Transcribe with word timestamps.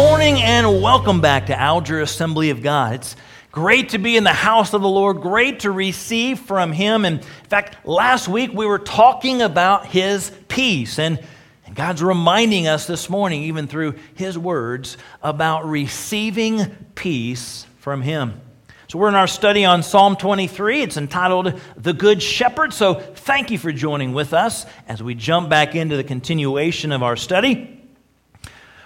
morning 0.00 0.40
and 0.40 0.80
welcome 0.80 1.20
back 1.20 1.48
to 1.48 1.60
Alger 1.60 2.00
Assembly 2.00 2.48
of 2.48 2.62
God. 2.62 2.94
It's 2.94 3.16
great 3.52 3.90
to 3.90 3.98
be 3.98 4.16
in 4.16 4.24
the 4.24 4.32
house 4.32 4.72
of 4.72 4.80
the 4.80 4.88
Lord, 4.88 5.20
great 5.20 5.60
to 5.60 5.70
receive 5.70 6.38
from 6.38 6.72
Him. 6.72 7.04
And 7.04 7.20
in 7.20 7.48
fact, 7.50 7.86
last 7.86 8.26
week 8.26 8.50
we 8.54 8.64
were 8.64 8.78
talking 8.78 9.42
about 9.42 9.84
His 9.84 10.32
peace, 10.48 10.98
and, 10.98 11.22
and 11.66 11.76
God's 11.76 12.02
reminding 12.02 12.66
us 12.66 12.86
this 12.86 13.10
morning, 13.10 13.42
even 13.42 13.66
through 13.66 13.94
His 14.14 14.38
words, 14.38 14.96
about 15.22 15.68
receiving 15.68 16.64
peace 16.94 17.66
from 17.80 18.00
Him. 18.00 18.40
So, 18.88 18.98
we're 18.98 19.08
in 19.08 19.14
our 19.14 19.28
study 19.28 19.66
on 19.66 19.82
Psalm 19.82 20.16
23. 20.16 20.80
It's 20.80 20.96
entitled 20.96 21.60
The 21.76 21.92
Good 21.92 22.22
Shepherd. 22.22 22.72
So, 22.72 22.94
thank 22.94 23.50
you 23.50 23.58
for 23.58 23.70
joining 23.70 24.14
with 24.14 24.32
us 24.32 24.64
as 24.88 25.02
we 25.02 25.14
jump 25.14 25.50
back 25.50 25.74
into 25.74 25.98
the 25.98 26.04
continuation 26.04 26.90
of 26.90 27.02
our 27.02 27.16
study 27.16 27.79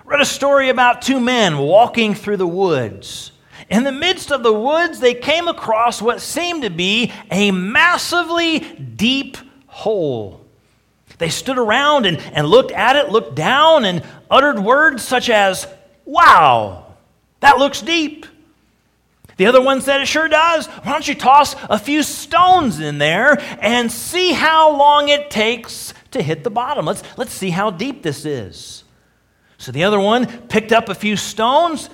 read 0.04 0.20
a 0.20 0.26
story 0.26 0.68
about 0.68 1.02
two 1.02 1.18
men 1.18 1.58
walking 1.58 2.14
through 2.14 2.36
the 2.36 2.46
woods. 2.46 3.32
In 3.70 3.84
the 3.84 3.92
midst 3.92 4.30
of 4.30 4.42
the 4.42 4.52
woods, 4.52 5.00
they 5.00 5.14
came 5.14 5.48
across 5.48 6.02
what 6.02 6.20
seemed 6.20 6.62
to 6.62 6.70
be 6.70 7.12
a 7.30 7.50
massively 7.50 8.60
deep 8.60 9.38
hole. 9.66 10.44
They 11.18 11.30
stood 11.30 11.58
around 11.58 12.06
and, 12.06 12.18
and 12.18 12.46
looked 12.46 12.72
at 12.72 12.96
it, 12.96 13.10
looked 13.10 13.34
down, 13.34 13.84
and 13.84 14.02
uttered 14.30 14.58
words 14.58 15.02
such 15.02 15.30
as, 15.30 15.66
Wow, 16.04 16.94
that 17.40 17.58
looks 17.58 17.80
deep. 17.80 18.26
The 19.36 19.46
other 19.46 19.62
one 19.62 19.80
said, 19.80 20.00
It 20.00 20.06
sure 20.06 20.28
does. 20.28 20.66
Why 20.66 20.92
don't 20.92 21.08
you 21.08 21.14
toss 21.14 21.56
a 21.70 21.78
few 21.78 22.02
stones 22.02 22.80
in 22.80 22.98
there 22.98 23.40
and 23.60 23.90
see 23.90 24.32
how 24.32 24.76
long 24.76 25.08
it 25.08 25.30
takes 25.30 25.94
to 26.10 26.22
hit 26.22 26.44
the 26.44 26.50
bottom? 26.50 26.84
Let's, 26.84 27.02
let's 27.16 27.32
see 27.32 27.50
how 27.50 27.70
deep 27.70 28.02
this 28.02 28.24
is. 28.24 28.83
So 29.64 29.72
the 29.72 29.84
other 29.84 29.98
one 29.98 30.26
picked 30.48 30.72
up 30.72 30.90
a 30.90 30.94
few 30.94 31.16
stones, 31.16 31.88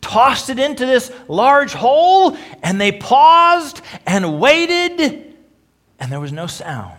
tossed 0.00 0.50
it 0.50 0.58
into 0.58 0.84
this 0.84 1.12
large 1.28 1.72
hole, 1.72 2.36
and 2.60 2.80
they 2.80 2.90
paused 2.90 3.82
and 4.04 4.40
waited, 4.40 5.36
and 6.00 6.10
there 6.10 6.18
was 6.18 6.32
no 6.32 6.48
sound. 6.48 6.98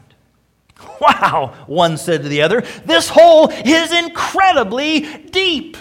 Wow, 1.01 1.53
one 1.67 1.97
said 1.97 2.23
to 2.23 2.29
the 2.29 2.43
other, 2.43 2.61
this 2.85 3.09
hole 3.09 3.49
is 3.49 3.91
incredibly 3.91 5.01
deep. 5.01 5.75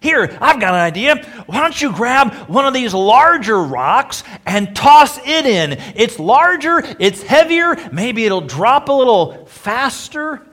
Here, 0.00 0.36
I've 0.40 0.58
got 0.58 0.74
an 0.74 0.80
idea. 0.80 1.24
Why 1.46 1.60
don't 1.60 1.80
you 1.80 1.92
grab 1.92 2.34
one 2.48 2.66
of 2.66 2.74
these 2.74 2.92
larger 2.92 3.62
rocks 3.62 4.24
and 4.44 4.74
toss 4.74 5.18
it 5.18 5.46
in? 5.46 5.78
It's 5.94 6.18
larger, 6.18 6.82
it's 6.98 7.22
heavier, 7.22 7.76
maybe 7.92 8.26
it'll 8.26 8.40
drop 8.40 8.88
a 8.88 8.92
little 8.92 9.46
faster. 9.46 10.44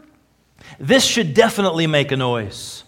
This 0.80 1.04
should 1.04 1.34
definitely 1.34 1.88
make 1.88 2.12
a 2.12 2.18
noise. 2.18 2.85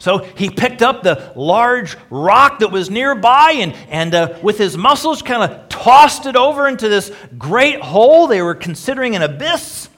So 0.00 0.18
he 0.18 0.48
picked 0.48 0.80
up 0.80 1.02
the 1.02 1.30
large 1.36 1.96
rock 2.08 2.60
that 2.60 2.72
was 2.72 2.88
nearby 2.88 3.52
and, 3.56 3.74
and 3.90 4.14
uh, 4.14 4.38
with 4.42 4.56
his 4.56 4.76
muscles 4.76 5.20
kind 5.20 5.42
of 5.42 5.68
tossed 5.68 6.24
it 6.24 6.36
over 6.36 6.66
into 6.66 6.88
this 6.88 7.12
great 7.36 7.80
hole 7.82 8.26
they 8.26 8.40
were 8.40 8.54
considering 8.54 9.14
an 9.14 9.20
abyss 9.20 9.90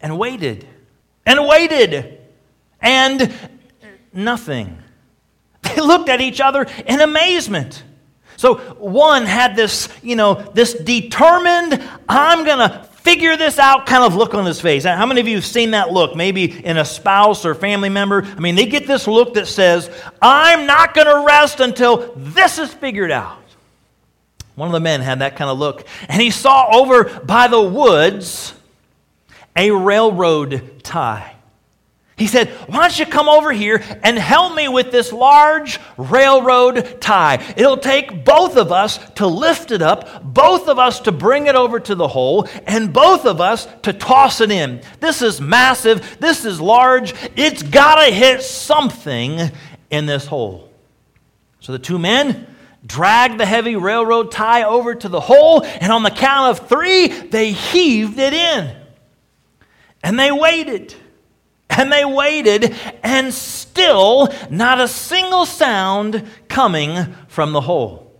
and 0.00 0.18
waited 0.18 0.66
and 1.26 1.46
waited 1.46 2.20
and 2.80 3.34
nothing. 4.14 4.78
They 5.60 5.76
looked 5.80 6.08
at 6.08 6.22
each 6.22 6.40
other 6.40 6.66
in 6.86 7.02
amazement. 7.02 7.82
So 8.38 8.56
one 8.78 9.26
had 9.26 9.56
this, 9.56 9.90
you 10.02 10.16
know, 10.16 10.34
this 10.54 10.72
determined, 10.72 11.82
I'm 12.08 12.44
going 12.44 12.58
to 12.58 12.88
figure 13.04 13.36
this 13.36 13.58
out 13.58 13.86
kind 13.86 14.02
of 14.02 14.16
look 14.16 14.34
on 14.34 14.46
his 14.46 14.60
face. 14.60 14.84
How 14.84 15.06
many 15.06 15.20
of 15.20 15.28
you 15.28 15.36
have 15.36 15.44
seen 15.44 15.72
that 15.72 15.92
look, 15.92 16.16
maybe 16.16 16.64
in 16.64 16.78
a 16.78 16.84
spouse 16.84 17.44
or 17.44 17.54
family 17.54 17.90
member? 17.90 18.24
I 18.24 18.40
mean, 18.40 18.56
they 18.56 18.66
get 18.66 18.86
this 18.86 19.06
look 19.06 19.34
that 19.34 19.46
says, 19.46 19.90
I'm 20.20 20.66
not 20.66 20.94
going 20.94 21.06
to 21.06 21.24
rest 21.24 21.60
until 21.60 22.14
this 22.16 22.58
is 22.58 22.72
figured 22.72 23.12
out. 23.12 23.38
One 24.54 24.68
of 24.68 24.72
the 24.72 24.80
men 24.80 25.00
had 25.00 25.18
that 25.18 25.36
kind 25.36 25.50
of 25.50 25.58
look, 25.58 25.86
and 26.08 26.20
he 26.20 26.30
saw 26.30 26.80
over 26.80 27.20
by 27.20 27.48
the 27.48 27.60
woods 27.60 28.54
a 29.54 29.70
railroad 29.70 30.82
tie. 30.82 31.33
He 32.16 32.28
said, 32.28 32.48
Why 32.68 32.82
don't 32.82 32.98
you 32.98 33.06
come 33.06 33.28
over 33.28 33.50
here 33.50 33.82
and 34.04 34.16
help 34.16 34.54
me 34.54 34.68
with 34.68 34.92
this 34.92 35.12
large 35.12 35.80
railroad 35.96 37.00
tie? 37.00 37.42
It'll 37.56 37.76
take 37.76 38.24
both 38.24 38.56
of 38.56 38.70
us 38.70 38.98
to 39.14 39.26
lift 39.26 39.72
it 39.72 39.82
up, 39.82 40.22
both 40.22 40.68
of 40.68 40.78
us 40.78 41.00
to 41.00 41.12
bring 41.12 41.48
it 41.48 41.56
over 41.56 41.80
to 41.80 41.94
the 41.96 42.06
hole, 42.06 42.48
and 42.66 42.92
both 42.92 43.26
of 43.26 43.40
us 43.40 43.66
to 43.82 43.92
toss 43.92 44.40
it 44.40 44.52
in. 44.52 44.80
This 45.00 45.22
is 45.22 45.40
massive. 45.40 46.18
This 46.20 46.44
is 46.44 46.60
large. 46.60 47.14
It's 47.34 47.64
got 47.64 48.04
to 48.04 48.12
hit 48.12 48.42
something 48.42 49.50
in 49.90 50.06
this 50.06 50.26
hole. 50.26 50.70
So 51.58 51.72
the 51.72 51.80
two 51.80 51.98
men 51.98 52.46
dragged 52.86 53.40
the 53.40 53.46
heavy 53.46 53.74
railroad 53.74 54.30
tie 54.30 54.62
over 54.62 54.94
to 54.94 55.08
the 55.08 55.20
hole, 55.20 55.64
and 55.64 55.90
on 55.90 56.04
the 56.04 56.10
count 56.10 56.58
of 56.60 56.68
three, 56.68 57.08
they 57.08 57.50
heaved 57.50 58.20
it 58.20 58.34
in. 58.34 58.76
And 60.02 60.16
they 60.16 60.30
waited. 60.30 60.94
And 61.76 61.92
they 61.92 62.04
waited, 62.04 62.74
and 63.02 63.32
still 63.32 64.32
not 64.50 64.80
a 64.80 64.88
single 64.88 65.46
sound 65.46 66.24
coming 66.48 67.14
from 67.28 67.52
the 67.52 67.60
hole. 67.60 68.12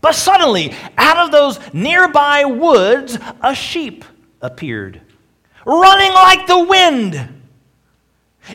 But 0.00 0.14
suddenly, 0.14 0.74
out 0.96 1.18
of 1.18 1.30
those 1.30 1.60
nearby 1.72 2.44
woods, 2.44 3.18
a 3.40 3.54
sheep 3.54 4.04
appeared, 4.40 5.00
running 5.64 6.12
like 6.12 6.46
the 6.46 6.64
wind. 6.64 7.42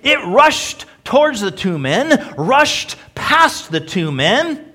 It 0.04 0.18
rushed 0.26 0.86
towards 1.04 1.42
the 1.42 1.52
two 1.52 1.78
men, 1.78 2.34
rushed 2.36 2.98
past 3.14 3.72
the 3.72 3.80
two 3.80 4.12
men, 4.12 4.74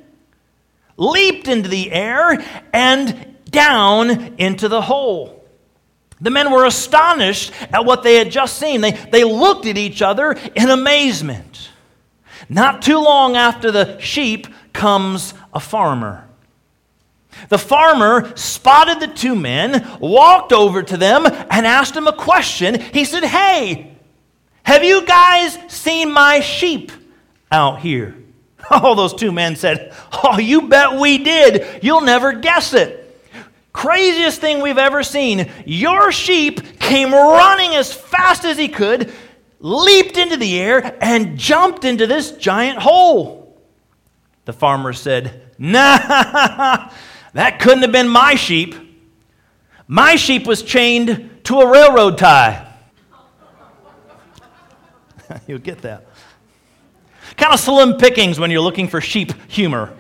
leaped 0.97 1.49
into 1.49 1.69
the 1.69 1.91
air, 1.91 2.43
and 2.73 3.37
down 3.51 4.37
into 4.39 4.69
the 4.69 4.81
hole. 4.81 5.40
The 6.21 6.31
men 6.31 6.51
were 6.51 6.67
astonished 6.67 7.53
at 7.73 7.85
what 7.85 8.03
they 8.03 8.17
had 8.17 8.31
just 8.31 8.59
seen. 8.59 8.81
They, 8.81 8.93
they 8.93 9.25
looked 9.25 9.67
at 9.67 9.79
each 9.79 10.03
other 10.03 10.33
in 10.55 10.69
amazement. 10.69 11.71
Not 12.49 12.83
too 12.83 12.99
long 12.99 13.37
after 13.37 13.71
the 13.71 13.99
sheep 14.01 14.47
comes 14.73 15.35
a 15.53 15.61
farmer. 15.61 16.27
The 17.49 17.59
farmer 17.59 18.33
spotted 18.37 19.01
the 19.01 19.07
two 19.07 19.35
men, 19.35 19.99
walked 20.01 20.53
over 20.53 20.83
to 20.83 20.97
them, 20.97 21.25
and 21.27 21.67
asked 21.67 21.95
them 21.95 22.07
a 22.07 22.13
question. 22.13 22.81
He 22.81 23.05
said, 23.05 23.25
Hey, 23.25 23.97
have 24.63 24.85
you 24.85 25.07
guys 25.07 25.57
seen 25.69 26.13
my 26.13 26.41
sheep 26.41 26.93
out 27.51 27.81
here? 27.81 28.17
Oh, 28.73 28.95
those 28.95 29.15
two 29.15 29.33
men 29.33 29.57
said, 29.57 29.93
Oh, 30.13 30.39
you 30.39 30.69
bet 30.69 31.01
we 31.01 31.19
did. 31.19 31.83
You'll 31.83 32.03
never 32.03 32.35
guess 32.35 32.73
it. 32.73 33.00
Craziest 33.81 34.43
thing 34.43 34.61
we've 34.61 34.77
ever 34.77 35.03
seen. 35.03 35.51
Your 35.65 36.13
sheep 36.13 36.79
came 36.81 37.15
running 37.15 37.75
as 37.77 37.91
fast 37.91 38.45
as 38.45 38.59
he 38.59 38.69
could, 38.69 39.11
leaped 39.59 40.19
into 40.19 40.37
the 40.37 40.61
air, 40.61 40.99
and 41.01 41.39
jumped 41.39 41.87
into 41.87 42.07
this 42.07 42.33
giant 42.33 42.79
hole. 42.79 43.59
The 44.45 44.53
farmer 44.53 44.93
said, 44.93 45.55
Nah, 45.57 45.97
that 47.33 47.59
couldn't 47.59 47.81
have 47.81 47.91
been 47.91 48.11
my 48.11 48.35
sheep. 48.35 48.75
My 49.89 50.17
sheep 50.17 50.47
was 50.47 50.63
chained 50.63 51.41
to 51.45 51.61
a 51.61 51.73
railroad 51.73 52.19
tie. 52.19 52.71
You'll 55.47 55.59
get 55.59 55.81
that. 55.81 56.05
Kind 57.39 57.55
of 57.55 57.61
slim 57.61 57.95
pickings 57.95 58.39
when 58.39 58.51
you're 58.51 58.61
looking 58.61 58.89
for 58.89 59.01
sheep 59.01 59.33
humor. 59.51 59.97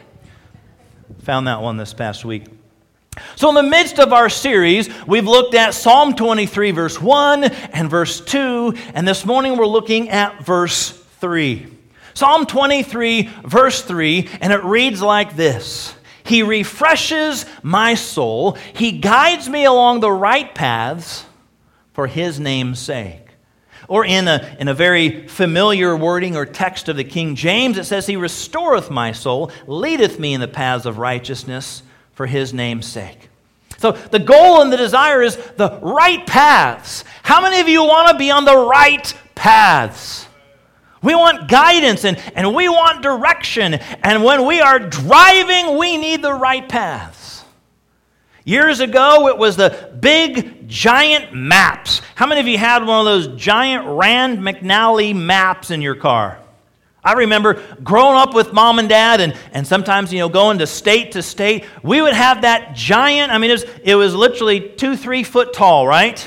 Found 1.22 1.47
that 1.47 1.62
one 1.62 1.78
this 1.78 1.94
past 1.94 2.26
week. 2.26 2.59
So, 3.34 3.48
in 3.48 3.57
the 3.57 3.62
midst 3.65 3.98
of 3.98 4.12
our 4.12 4.28
series, 4.28 4.89
we've 5.04 5.27
looked 5.27 5.57
at 5.57 5.74
Psalm 5.74 6.15
23, 6.15 6.71
verse 6.71 7.01
1 7.01 7.45
and 7.45 7.91
verse 7.91 8.21
2, 8.21 8.74
and 8.95 9.09
this 9.09 9.27
morning 9.27 9.57
we're 9.57 9.66
looking 9.66 10.10
at 10.10 10.45
verse 10.45 10.91
3. 11.18 11.66
Psalm 12.15 12.47
23, 12.47 13.28
verse 13.45 13.83
3, 13.83 14.28
and 14.41 14.53
it 14.53 14.62
reads 14.62 15.03
like 15.03 15.34
this 15.34 15.92
He 16.22 16.45
refreshes 16.45 17.47
my 17.65 17.95
soul, 17.95 18.53
He 18.74 18.92
guides 18.92 19.48
me 19.48 19.65
along 19.65 20.01
the 20.01 20.12
right 20.12 20.54
paths 20.54 21.24
for 21.92 22.07
His 22.07 22.39
name's 22.39 22.78
sake. 22.78 23.27
Or 23.89 24.04
in 24.04 24.28
a, 24.28 24.57
in 24.60 24.68
a 24.68 24.74
very 24.74 25.27
familiar 25.27 25.97
wording 25.97 26.36
or 26.36 26.47
text 26.47 26.89
of 26.89 26.97
the 26.97 27.03
King 27.03 27.34
James, 27.34 27.77
it 27.77 27.86
says, 27.86 28.07
He 28.07 28.15
restoreth 28.15 28.89
my 28.89 29.10
soul, 29.10 29.51
leadeth 29.66 30.21
me 30.21 30.33
in 30.33 30.41
the 30.41 30.47
paths 30.47 30.86
of 30.86 30.98
righteousness 30.98 31.83
for 32.21 32.27
his 32.27 32.53
name's 32.53 32.84
sake. 32.84 33.31
So 33.78 33.93
the 33.93 34.19
goal 34.19 34.61
and 34.61 34.71
the 34.71 34.77
desire 34.77 35.22
is 35.22 35.37
the 35.57 35.78
right 35.81 36.27
paths. 36.27 37.03
How 37.22 37.41
many 37.41 37.63
of 37.63 37.67
you 37.67 37.83
want 37.83 38.11
to 38.11 38.19
be 38.19 38.31
on 38.31 38.45
the 38.45 38.59
right 38.59 39.15
paths? 39.34 40.27
We 41.03 41.15
want 41.15 41.49
guidance 41.49 42.05
and, 42.05 42.19
and 42.34 42.55
we 42.55 42.69
want 42.69 43.03
direction. 43.03 43.72
And 43.72 44.22
when 44.22 44.45
we 44.45 44.61
are 44.61 44.78
driving, 44.78 45.78
we 45.78 45.97
need 45.97 46.21
the 46.21 46.34
right 46.34 46.69
paths. 46.69 47.43
Years 48.45 48.81
ago, 48.81 49.28
it 49.28 49.39
was 49.39 49.57
the 49.57 49.91
big, 49.99 50.69
giant 50.69 51.33
maps. 51.33 52.03
How 52.17 52.27
many 52.27 52.43
of 52.43 52.47
you 52.47 52.59
had 52.59 52.84
one 52.84 52.99
of 52.99 53.07
those 53.07 53.28
giant 53.41 53.87
Rand 53.87 54.41
McNally 54.41 55.17
maps 55.17 55.71
in 55.71 55.81
your 55.81 55.95
car? 55.95 56.39
I 57.02 57.14
remember 57.14 57.62
growing 57.82 58.16
up 58.16 58.34
with 58.34 58.52
mom 58.52 58.78
and 58.78 58.88
dad 58.88 59.20
and, 59.20 59.34
and 59.52 59.66
sometimes, 59.66 60.12
you 60.12 60.18
know, 60.18 60.28
going 60.28 60.58
to 60.58 60.66
state 60.66 61.12
to 61.12 61.22
state. 61.22 61.64
We 61.82 62.02
would 62.02 62.12
have 62.12 62.42
that 62.42 62.74
giant, 62.74 63.32
I 63.32 63.38
mean, 63.38 63.50
it 63.50 63.54
was, 63.54 63.64
it 63.82 63.94
was 63.94 64.14
literally 64.14 64.60
two, 64.60 64.97
three 64.97 65.22
foot 65.22 65.52
tall, 65.54 65.86
right? 65.86 66.26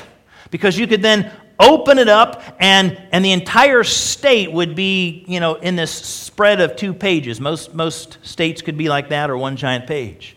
Because 0.50 0.78
you 0.78 0.88
could 0.88 1.02
then 1.02 1.32
open 1.60 2.00
it 2.00 2.10
up 2.10 2.44
and, 2.60 3.00
and 3.12 3.24
the 3.24 3.32
entire 3.32 3.84
state 3.84 4.52
would 4.52 4.76
be, 4.76 5.24
you 5.28 5.40
know, 5.40 5.56
in 5.56 5.76
this 5.76 5.92
spread 5.92 6.60
of 6.60 6.76
two 6.76 6.94
pages. 6.94 7.40
Most, 7.40 7.76
most 7.76 8.18
states 8.26 8.62
could 8.62 8.78
be 8.78 8.90
like 8.90 9.10
that 9.10 9.30
or 9.30 9.38
one 9.38 9.56
giant 9.56 9.86
page. 9.86 10.36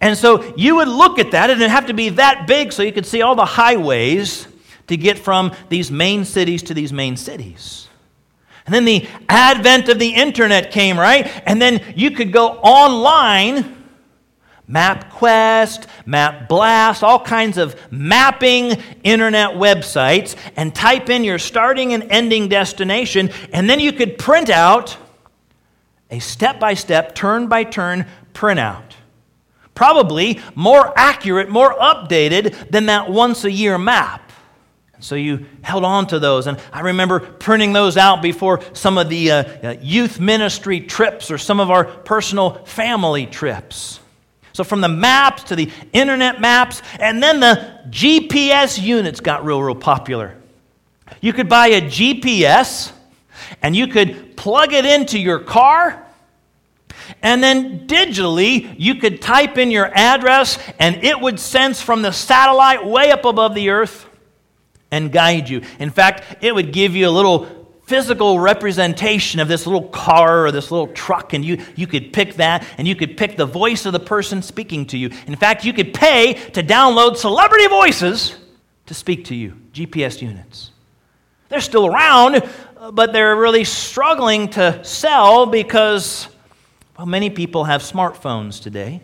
And 0.00 0.16
so 0.16 0.54
you 0.56 0.76
would 0.76 0.88
look 0.88 1.18
at 1.18 1.32
that, 1.32 1.50
and 1.50 1.60
it'd 1.60 1.70
have 1.70 1.86
to 1.86 1.94
be 1.94 2.10
that 2.10 2.46
big 2.46 2.72
so 2.72 2.82
you 2.82 2.92
could 2.92 3.06
see 3.06 3.22
all 3.22 3.34
the 3.34 3.44
highways 3.44 4.46
to 4.86 4.96
get 4.96 5.18
from 5.18 5.52
these 5.68 5.90
main 5.90 6.24
cities 6.24 6.62
to 6.64 6.74
these 6.74 6.92
main 6.92 7.16
cities. 7.16 7.88
And 8.70 8.74
then 8.76 8.84
the 8.84 9.08
advent 9.28 9.88
of 9.88 9.98
the 9.98 10.10
internet 10.10 10.70
came, 10.70 10.96
right? 10.96 11.26
And 11.44 11.60
then 11.60 11.82
you 11.96 12.12
could 12.12 12.32
go 12.32 12.50
online, 12.58 13.84
MapQuest, 14.70 15.88
MapBlast, 16.06 17.02
all 17.02 17.18
kinds 17.18 17.58
of 17.58 17.74
mapping 17.90 18.80
internet 19.02 19.56
websites, 19.56 20.36
and 20.54 20.72
type 20.72 21.10
in 21.10 21.24
your 21.24 21.40
starting 21.40 21.94
and 21.94 22.04
ending 22.12 22.48
destination, 22.48 23.30
and 23.52 23.68
then 23.68 23.80
you 23.80 23.92
could 23.92 24.18
print 24.18 24.50
out 24.50 24.96
a 26.08 26.20
step 26.20 26.60
by 26.60 26.74
step, 26.74 27.16
turn 27.16 27.48
by 27.48 27.64
turn 27.64 28.06
printout. 28.34 28.92
Probably 29.74 30.40
more 30.54 30.96
accurate, 30.96 31.48
more 31.48 31.74
updated 31.74 32.70
than 32.70 32.86
that 32.86 33.10
once 33.10 33.42
a 33.42 33.50
year 33.50 33.78
map. 33.78 34.29
So 35.00 35.14
you 35.14 35.46
held 35.62 35.84
on 35.84 36.06
to 36.08 36.18
those. 36.18 36.46
And 36.46 36.58
I 36.72 36.80
remember 36.80 37.20
printing 37.20 37.72
those 37.72 37.96
out 37.96 38.22
before 38.22 38.60
some 38.74 38.98
of 38.98 39.08
the 39.08 39.30
uh, 39.30 39.44
uh, 39.62 39.76
youth 39.80 40.20
ministry 40.20 40.80
trips 40.80 41.30
or 41.30 41.38
some 41.38 41.58
of 41.58 41.70
our 41.70 41.84
personal 41.84 42.64
family 42.64 43.26
trips. 43.26 44.00
So 44.52 44.64
from 44.64 44.80
the 44.80 44.88
maps 44.88 45.44
to 45.44 45.56
the 45.56 45.70
internet 45.92 46.40
maps, 46.40 46.82
and 46.98 47.22
then 47.22 47.40
the 47.40 47.80
GPS 47.88 48.80
units 48.80 49.20
got 49.20 49.44
real, 49.44 49.62
real 49.62 49.74
popular. 49.74 50.36
You 51.20 51.32
could 51.32 51.48
buy 51.48 51.68
a 51.68 51.80
GPS 51.80 52.92
and 53.62 53.74
you 53.74 53.86
could 53.86 54.36
plug 54.36 54.72
it 54.72 54.84
into 54.84 55.18
your 55.18 55.38
car. 55.38 56.06
And 57.22 57.42
then 57.42 57.86
digitally, 57.86 58.74
you 58.78 58.96
could 58.96 59.22
type 59.22 59.56
in 59.56 59.70
your 59.70 59.90
address 59.94 60.58
and 60.78 61.02
it 61.04 61.18
would 61.20 61.40
sense 61.40 61.80
from 61.80 62.02
the 62.02 62.12
satellite 62.12 62.84
way 62.84 63.10
up 63.10 63.24
above 63.24 63.54
the 63.54 63.70
earth 63.70 64.06
and 64.90 65.12
guide 65.12 65.48
you. 65.48 65.62
In 65.78 65.90
fact, 65.90 66.42
it 66.42 66.54
would 66.54 66.72
give 66.72 66.94
you 66.94 67.08
a 67.08 67.10
little 67.10 67.60
physical 67.90 68.38
representation 68.38 69.40
of 69.40 69.48
this 69.48 69.66
little 69.66 69.88
car 69.88 70.46
or 70.46 70.52
this 70.52 70.70
little 70.70 70.86
truck, 70.88 71.32
and 71.32 71.44
you, 71.44 71.60
you 71.74 71.88
could 71.88 72.12
pick 72.12 72.34
that, 72.34 72.64
and 72.78 72.86
you 72.86 72.94
could 72.94 73.16
pick 73.16 73.36
the 73.36 73.44
voice 73.44 73.84
of 73.84 73.92
the 73.92 73.98
person 73.98 74.42
speaking 74.42 74.86
to 74.86 74.96
you. 74.96 75.10
In 75.26 75.34
fact, 75.34 75.64
you 75.64 75.72
could 75.72 75.92
pay 75.92 76.34
to 76.34 76.62
download 76.62 77.16
celebrity 77.16 77.66
voices 77.66 78.36
to 78.86 78.94
speak 78.94 79.24
to 79.24 79.34
you, 79.34 79.56
GPS 79.72 80.22
units. 80.22 80.70
They're 81.48 81.60
still 81.60 81.84
around, 81.84 82.48
but 82.92 83.12
they're 83.12 83.34
really 83.34 83.64
struggling 83.64 84.50
to 84.50 84.84
sell 84.84 85.46
because, 85.46 86.28
well, 86.96 87.08
many 87.08 87.28
people 87.28 87.64
have 87.64 87.82
smartphones 87.82 88.62
today. 88.62 89.02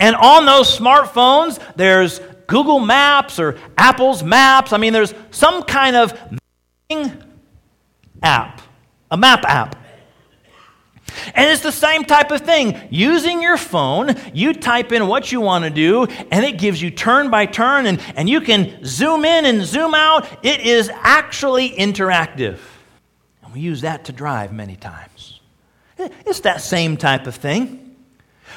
And 0.00 0.16
on 0.16 0.46
those 0.46 0.74
smartphones, 0.76 1.62
there's 1.76 2.20
Google 2.48 2.80
Maps 2.80 3.38
or 3.38 3.56
Apple's 3.76 4.24
Maps. 4.24 4.72
I 4.72 4.78
mean, 4.78 4.92
there's 4.92 5.14
some 5.30 5.62
kind 5.62 5.94
of 5.94 6.18
app, 8.22 8.60
a 9.10 9.16
map 9.16 9.44
app. 9.44 9.76
And 11.34 11.50
it's 11.50 11.62
the 11.62 11.72
same 11.72 12.04
type 12.04 12.30
of 12.30 12.40
thing. 12.40 12.88
Using 12.90 13.42
your 13.42 13.56
phone, 13.56 14.14
you 14.32 14.52
type 14.52 14.92
in 14.92 15.06
what 15.06 15.30
you 15.30 15.40
want 15.40 15.64
to 15.64 15.70
do, 15.70 16.04
and 16.30 16.44
it 16.44 16.58
gives 16.58 16.80
you 16.80 16.90
turn 16.90 17.30
by 17.30 17.46
turn, 17.46 17.86
and, 17.86 18.00
and 18.16 18.28
you 18.28 18.40
can 18.40 18.84
zoom 18.84 19.24
in 19.24 19.44
and 19.44 19.64
zoom 19.64 19.94
out. 19.94 20.26
It 20.42 20.60
is 20.60 20.90
actually 20.94 21.70
interactive. 21.70 22.58
And 23.42 23.52
we 23.52 23.60
use 23.60 23.82
that 23.82 24.06
to 24.06 24.12
drive 24.12 24.52
many 24.52 24.76
times. 24.76 25.40
It's 25.98 26.40
that 26.40 26.60
same 26.60 26.96
type 26.96 27.26
of 27.26 27.34
thing. 27.34 27.96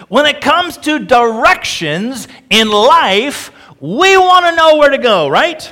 When 0.08 0.26
it 0.26 0.42
comes 0.42 0.78
to 0.80 1.00
directions 1.00 2.28
in 2.50 2.70
life, 2.70 3.52
we 3.82 4.16
want 4.16 4.46
to 4.46 4.56
know 4.56 4.78
where 4.78 4.92
to 4.92 4.98
go, 5.00 5.28
right? 5.28 5.72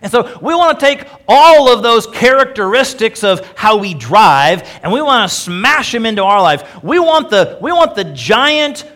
And 0.00 0.12
so 0.12 0.38
we 0.40 0.54
want 0.54 0.78
to 0.78 0.86
take 0.86 1.06
all 1.26 1.72
of 1.72 1.82
those 1.82 2.06
characteristics 2.06 3.24
of 3.24 3.40
how 3.56 3.78
we 3.78 3.92
drive 3.92 4.62
and 4.82 4.92
we 4.92 5.02
want 5.02 5.28
to 5.28 5.36
smash 5.36 5.90
them 5.90 6.06
into 6.06 6.22
our 6.22 6.40
life. 6.40 6.82
We 6.84 6.98
want 6.98 7.30
the, 7.30 7.58
we 7.60 7.72
want 7.72 7.94
the 7.96 8.04
giant 8.04 8.90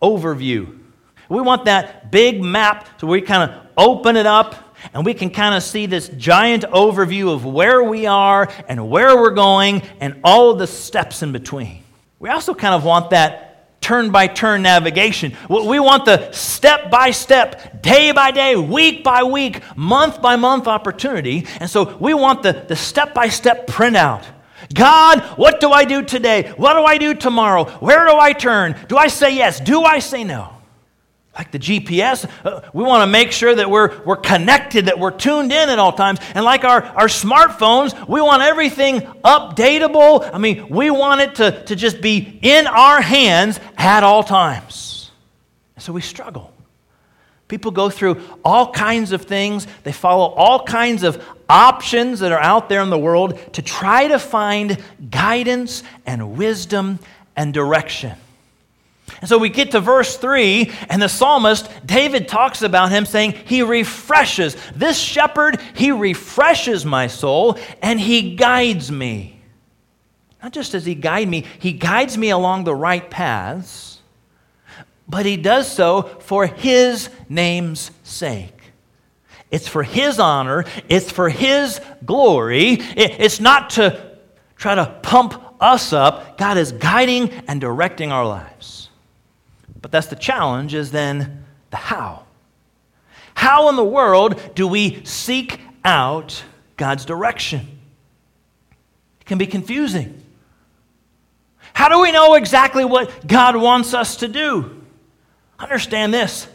overview. 0.00 0.78
We 1.28 1.40
want 1.40 1.66
that 1.66 2.10
big 2.10 2.42
map 2.42 2.88
so 3.00 3.06
we 3.06 3.20
kind 3.20 3.50
of 3.50 3.66
open 3.76 4.16
it 4.16 4.26
up 4.26 4.74
and 4.94 5.04
we 5.04 5.14
can 5.14 5.30
kind 5.30 5.54
of 5.54 5.62
see 5.62 5.86
this 5.86 6.08
giant 6.08 6.64
overview 6.64 7.32
of 7.34 7.44
where 7.44 7.82
we 7.82 8.06
are 8.06 8.50
and 8.68 8.88
where 8.88 9.16
we're 9.16 9.30
going 9.30 9.82
and 10.00 10.20
all 10.24 10.54
the 10.54 10.66
steps 10.66 11.22
in 11.22 11.32
between. 11.32 11.82
We 12.18 12.30
also 12.30 12.54
kind 12.54 12.74
of 12.74 12.84
want 12.84 13.10
that 13.10 13.49
turn 13.90 14.12
by 14.12 14.28
turn 14.28 14.62
navigation. 14.62 15.36
We 15.48 15.80
want 15.80 16.04
the 16.04 16.30
step 16.30 16.92
by 16.92 17.10
step, 17.10 17.82
day 17.82 18.12
by 18.12 18.30
day, 18.30 18.54
week 18.54 19.02
by 19.02 19.24
week, 19.24 19.62
month 19.76 20.22
by 20.22 20.36
month 20.36 20.68
opportunity. 20.68 21.44
And 21.58 21.68
so 21.68 21.96
we 21.98 22.14
want 22.14 22.44
the 22.44 22.76
step 22.76 23.14
by 23.14 23.30
step 23.30 23.66
printout. 23.66 24.24
God, 24.72 25.20
what 25.36 25.58
do 25.58 25.72
I 25.72 25.84
do 25.84 26.04
today? 26.04 26.52
What 26.56 26.74
do 26.74 26.84
I 26.84 26.98
do 26.98 27.14
tomorrow? 27.14 27.64
Where 27.80 28.06
do 28.06 28.16
I 28.16 28.32
turn? 28.32 28.76
Do 28.86 28.96
I 28.96 29.08
say 29.08 29.34
yes? 29.34 29.58
Do 29.58 29.82
I 29.82 29.98
say 29.98 30.22
no? 30.22 30.52
Like 31.36 31.52
the 31.52 31.58
GPS, 31.58 32.28
uh, 32.44 32.68
we 32.72 32.82
want 32.82 33.02
to 33.02 33.06
make 33.06 33.30
sure 33.30 33.54
that 33.54 33.70
we're, 33.70 34.02
we're 34.02 34.16
connected, 34.16 34.86
that 34.86 34.98
we're 34.98 35.12
tuned 35.12 35.52
in 35.52 35.68
at 35.68 35.78
all 35.78 35.92
times. 35.92 36.18
And 36.34 36.44
like 36.44 36.64
our, 36.64 36.82
our 36.82 37.06
smartphones, 37.06 38.08
we 38.08 38.20
want 38.20 38.42
everything 38.42 39.00
updatable. 39.24 40.28
I 40.32 40.38
mean, 40.38 40.68
we 40.68 40.90
want 40.90 41.20
it 41.20 41.36
to, 41.36 41.64
to 41.64 41.76
just 41.76 42.00
be 42.00 42.38
in 42.42 42.66
our 42.66 43.00
hands 43.00 43.60
at 43.76 44.02
all 44.02 44.24
times. 44.24 45.12
so 45.78 45.92
we 45.92 46.00
struggle. 46.00 46.52
People 47.46 47.70
go 47.70 47.90
through 47.90 48.22
all 48.44 48.70
kinds 48.72 49.10
of 49.10 49.22
things, 49.22 49.66
they 49.82 49.90
follow 49.90 50.26
all 50.34 50.62
kinds 50.62 51.02
of 51.02 51.24
options 51.48 52.20
that 52.20 52.30
are 52.30 52.40
out 52.40 52.68
there 52.68 52.80
in 52.80 52.90
the 52.90 52.98
world 52.98 53.38
to 53.54 53.62
try 53.62 54.06
to 54.06 54.20
find 54.20 54.80
guidance 55.10 55.82
and 56.06 56.36
wisdom 56.36 57.00
and 57.34 57.52
direction. 57.52 58.16
And 59.20 59.28
so 59.28 59.38
we 59.38 59.48
get 59.48 59.72
to 59.72 59.80
verse 59.80 60.16
3, 60.16 60.72
and 60.88 61.00
the 61.00 61.08
psalmist, 61.08 61.68
David 61.84 62.28
talks 62.28 62.62
about 62.62 62.90
him 62.90 63.04
saying, 63.04 63.32
He 63.44 63.62
refreshes. 63.62 64.56
This 64.74 64.98
shepherd, 64.98 65.60
he 65.74 65.92
refreshes 65.92 66.84
my 66.84 67.06
soul, 67.06 67.58
and 67.82 68.00
he 68.00 68.36
guides 68.36 68.90
me. 68.90 69.40
Not 70.42 70.52
just 70.52 70.72
does 70.72 70.84
he 70.84 70.94
guide 70.94 71.28
me, 71.28 71.44
he 71.58 71.72
guides 71.72 72.16
me 72.16 72.30
along 72.30 72.64
the 72.64 72.74
right 72.74 73.08
paths, 73.10 74.00
but 75.06 75.26
he 75.26 75.36
does 75.36 75.70
so 75.70 76.02
for 76.20 76.46
his 76.46 77.10
name's 77.28 77.90
sake. 78.04 78.54
It's 79.50 79.66
for 79.66 79.82
his 79.82 80.18
honor, 80.18 80.64
it's 80.88 81.10
for 81.10 81.28
his 81.28 81.80
glory. 82.04 82.78
It's 82.80 83.40
not 83.40 83.70
to 83.70 84.16
try 84.56 84.76
to 84.76 84.86
pump 85.02 85.42
us 85.60 85.92
up. 85.92 86.38
God 86.38 86.56
is 86.56 86.72
guiding 86.72 87.30
and 87.48 87.60
directing 87.60 88.12
our 88.12 88.24
lives. 88.24 88.89
But 89.82 89.90
that's 89.90 90.08
the 90.08 90.16
challenge, 90.16 90.74
is 90.74 90.90
then 90.90 91.44
the 91.70 91.76
how. 91.76 92.24
How 93.34 93.68
in 93.68 93.76
the 93.76 93.84
world 93.84 94.54
do 94.54 94.66
we 94.66 95.04
seek 95.04 95.60
out 95.84 96.44
God's 96.76 97.04
direction? 97.04 97.78
It 99.20 99.26
can 99.26 99.38
be 99.38 99.46
confusing. 99.46 100.22
How 101.72 101.88
do 101.88 102.00
we 102.00 102.12
know 102.12 102.34
exactly 102.34 102.84
what 102.84 103.26
God 103.26 103.56
wants 103.56 103.94
us 103.94 104.16
to 104.16 104.28
do? 104.28 104.82
Understand 105.58 106.12
this 106.12 106.48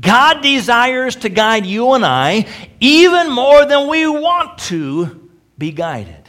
God 0.00 0.42
desires 0.42 1.16
to 1.16 1.28
guide 1.28 1.66
you 1.66 1.92
and 1.92 2.04
I 2.04 2.46
even 2.80 3.30
more 3.30 3.64
than 3.64 3.88
we 3.88 4.06
want 4.06 4.58
to 4.58 5.28
be 5.58 5.72
guided. 5.72 6.23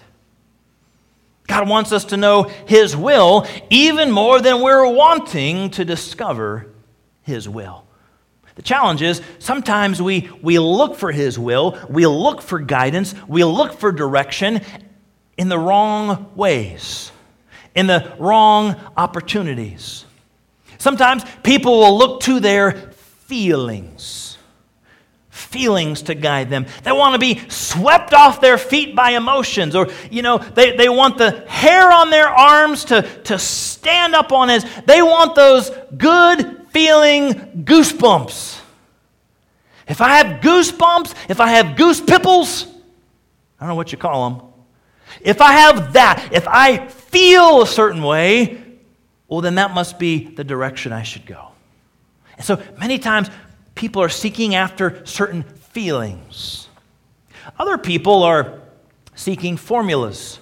God 1.48 1.70
wants 1.70 1.92
us 1.92 2.06
to 2.06 2.18
know 2.18 2.44
His 2.44 2.96
will 2.96 3.48
even 3.70 4.12
more 4.12 4.42
than 4.42 4.62
we're 4.62 4.88
wanting 4.88 5.70
to 5.72 5.86
discover 5.86 6.68
His 7.22 7.48
will. 7.48 7.86
The 8.56 8.62
challenge 8.62 9.02
is 9.02 9.22
sometimes 9.40 10.02
we, 10.02 10.30
we 10.42 10.60
look 10.60 10.96
for 10.96 11.12
His 11.12 11.38
will, 11.38 11.78
we 11.90 12.06
look 12.08 12.42
for 12.42 12.60
guidance, 12.60 13.14
we 13.28 13.44
look 13.44 13.74
for 13.74 13.92
direction 13.92 14.62
in 15.38 15.50
the 15.50 15.60
wrong 15.60 16.32
ways, 16.36 17.12
in 17.76 17.88
the 17.88 18.16
wrong 18.18 18.76
opportunities. 18.96 20.06
Sometimes 20.78 21.24
people 21.44 21.80
will 21.80 21.98
look 21.98 22.22
to 22.22 22.40
their 22.40 22.72
feelings 22.72 24.25
feelings 25.56 26.02
to 26.02 26.16
guide 26.16 26.50
them. 26.50 26.66
They 26.84 26.92
want 26.92 27.14
to 27.14 27.20
be 27.20 27.42
swept 27.48 28.14
off 28.14 28.42
their 28.42 28.58
feet 28.58 28.94
by 28.94 29.12
emotions, 29.12 29.74
or, 29.74 29.88
you 30.12 30.22
know, 30.22 30.38
they, 30.38 30.76
they 30.76 30.90
want 30.90 31.18
the 31.18 31.32
hair 31.48 31.94
on 31.94 32.10
their 32.10 32.28
arms 32.28 32.84
to, 32.86 33.04
to 33.24 33.40
stand 33.40 34.14
up 34.14 34.34
on 34.34 34.50
his. 34.50 34.66
They 34.86 35.02
want 35.02 35.34
those 35.34 35.72
good 35.98 36.68
feeling 36.72 37.64
goosebumps. 37.64 38.60
If 39.88 40.02
I 40.02 40.18
have 40.18 40.42
goosebumps, 40.42 41.16
if 41.30 41.40
I 41.40 41.48
have 41.52 41.78
goose 41.78 42.02
pimples, 42.02 42.66
I 43.58 43.62
don't 43.62 43.70
know 43.70 43.76
what 43.76 43.94
you 43.94 43.98
call 43.98 44.30
them. 44.30 44.42
If 45.22 45.40
I 45.40 45.54
have 45.54 45.94
that, 45.94 46.34
if 46.34 46.46
I 46.50 46.88
feel 46.88 47.62
a 47.62 47.68
certain 47.68 48.04
way, 48.04 48.62
well, 49.30 49.40
then 49.40 49.56
that 49.56 49.74
must 49.74 49.98
be 50.00 50.26
the 50.26 50.44
direction 50.44 50.92
I 50.92 51.04
should 51.04 51.26
go. 51.26 51.48
And 52.36 52.46
so 52.46 52.62
many 52.78 53.00
times 53.00 53.30
people 53.76 54.02
are 54.02 54.10
seeking 54.10 54.56
after 54.56 55.06
certain 55.06 55.44
feelings. 55.44 56.68
Other 57.60 57.78
people 57.78 58.24
are 58.24 58.62
seeking 59.16 59.58
formulas, 59.58 60.40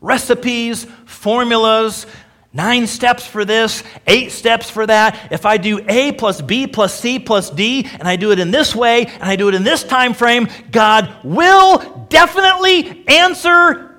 recipes, 0.00 0.86
formulas, 1.06 2.06
nine 2.52 2.86
steps 2.86 3.26
for 3.26 3.44
this, 3.44 3.82
eight 4.06 4.30
steps 4.32 4.68
for 4.68 4.86
that. 4.86 5.32
If 5.32 5.46
I 5.46 5.56
do 5.56 5.80
A 5.88 6.12
plus 6.12 6.40
B 6.40 6.66
plus 6.66 6.98
C 6.98 7.18
plus 7.18 7.50
D, 7.50 7.88
and 7.98 8.06
I 8.06 8.16
do 8.16 8.32
it 8.32 8.38
in 8.38 8.50
this 8.50 8.74
way, 8.74 9.06
and 9.06 9.24
I 9.24 9.36
do 9.36 9.48
it 9.48 9.54
in 9.54 9.64
this 9.64 9.82
time 9.84 10.12
frame, 10.12 10.48
God 10.70 11.10
will 11.24 12.06
definitely 12.10 13.06
answer 13.08 13.96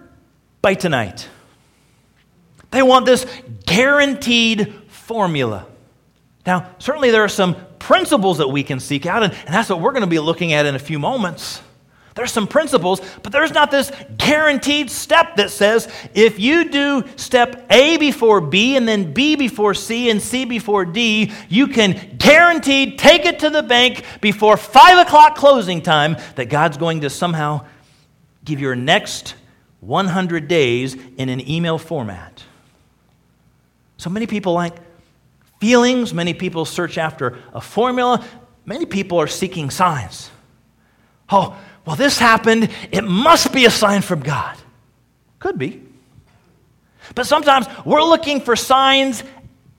by 0.62 0.76
tonight. 0.76 1.28
They 2.72 2.84
want 2.84 3.06
this 3.06 3.26
guaranteed 3.66 4.74
formula. 4.88 5.68
Now, 6.46 6.70
certainly 6.80 7.12
there 7.12 7.24
are 7.24 7.30
some 7.30 7.56
principles 7.84 8.38
that 8.38 8.48
we 8.48 8.64
can 8.64 8.80
seek 8.80 9.06
out, 9.06 9.24
and, 9.24 9.34
and 9.34 9.54
that's 9.54 9.70
what 9.70 9.82
we're 9.82 9.92
going 9.92 10.02
to 10.02 10.08
be 10.08 10.20
looking 10.20 10.54
at 10.54 10.66
in 10.66 10.74
a 10.74 10.80
few 10.80 10.98
moments. 10.98 11.62
There's 12.16 12.32
some 12.32 12.48
principles, 12.48 13.02
but 13.24 13.32
there's 13.32 13.52
not 13.52 13.72
this 13.72 13.92
guaranteed 14.18 14.90
step 14.90 15.36
that 15.36 15.50
says 15.50 15.92
if 16.14 16.40
you 16.40 16.70
do 16.70 17.04
step 17.16 17.66
A 17.72 17.98
before 17.98 18.40
B 18.40 18.78
and 18.78 18.88
then 18.88 19.14
B 19.14 19.36
before 19.36 19.74
C 19.74 20.10
and 20.10 20.22
C 20.22 20.46
before 20.46 20.86
D, 20.86 21.34
you 21.50 21.68
can 21.68 22.16
guaranteed 22.18 23.00
take 23.00 23.26
it 23.26 23.40
to 23.40 23.50
the 23.50 23.64
bank 23.64 24.06
before 24.22 24.58
5 24.58 25.08
o'clock 25.08 25.36
closing 25.36 25.82
time 25.82 26.16
that 26.36 26.46
God's 26.46 26.78
going 26.78 27.02
to 27.02 27.10
somehow 27.10 27.66
give 28.46 28.62
your 28.62 28.76
next 28.76 29.36
100 29.82 30.48
days 30.48 30.96
in 31.18 31.30
an 31.30 31.50
email 31.50 31.78
format. 31.78 32.44
So 33.98 34.10
many 34.10 34.28
people 34.28 34.54
like 34.54 34.76
feelings, 35.64 36.14
many 36.14 36.34
people 36.34 36.66
search 36.66 36.98
after 36.98 37.40
a 37.54 37.62
formula, 37.62 38.22
many 38.66 38.86
people 38.86 39.18
are 39.18 39.28
seeking 39.28 39.70
signs. 39.70 40.30
Oh, 41.30 41.58
well, 41.86 41.96
this 41.96 42.20
happened. 42.20 42.70
It 42.92 43.06
must 43.06 43.54
be 43.54 43.64
a 43.64 43.70
sign 43.70 44.02
from 44.02 44.20
God. 44.20 44.58
Could 45.40 45.58
be. 45.58 45.82
But 47.16 47.28
sometimes 47.28 47.66
we're 47.86 48.04
looking 48.04 48.42
for 48.42 48.58
signs 48.58 49.24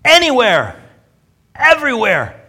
anywhere, 0.06 0.82
everywhere. 1.54 2.42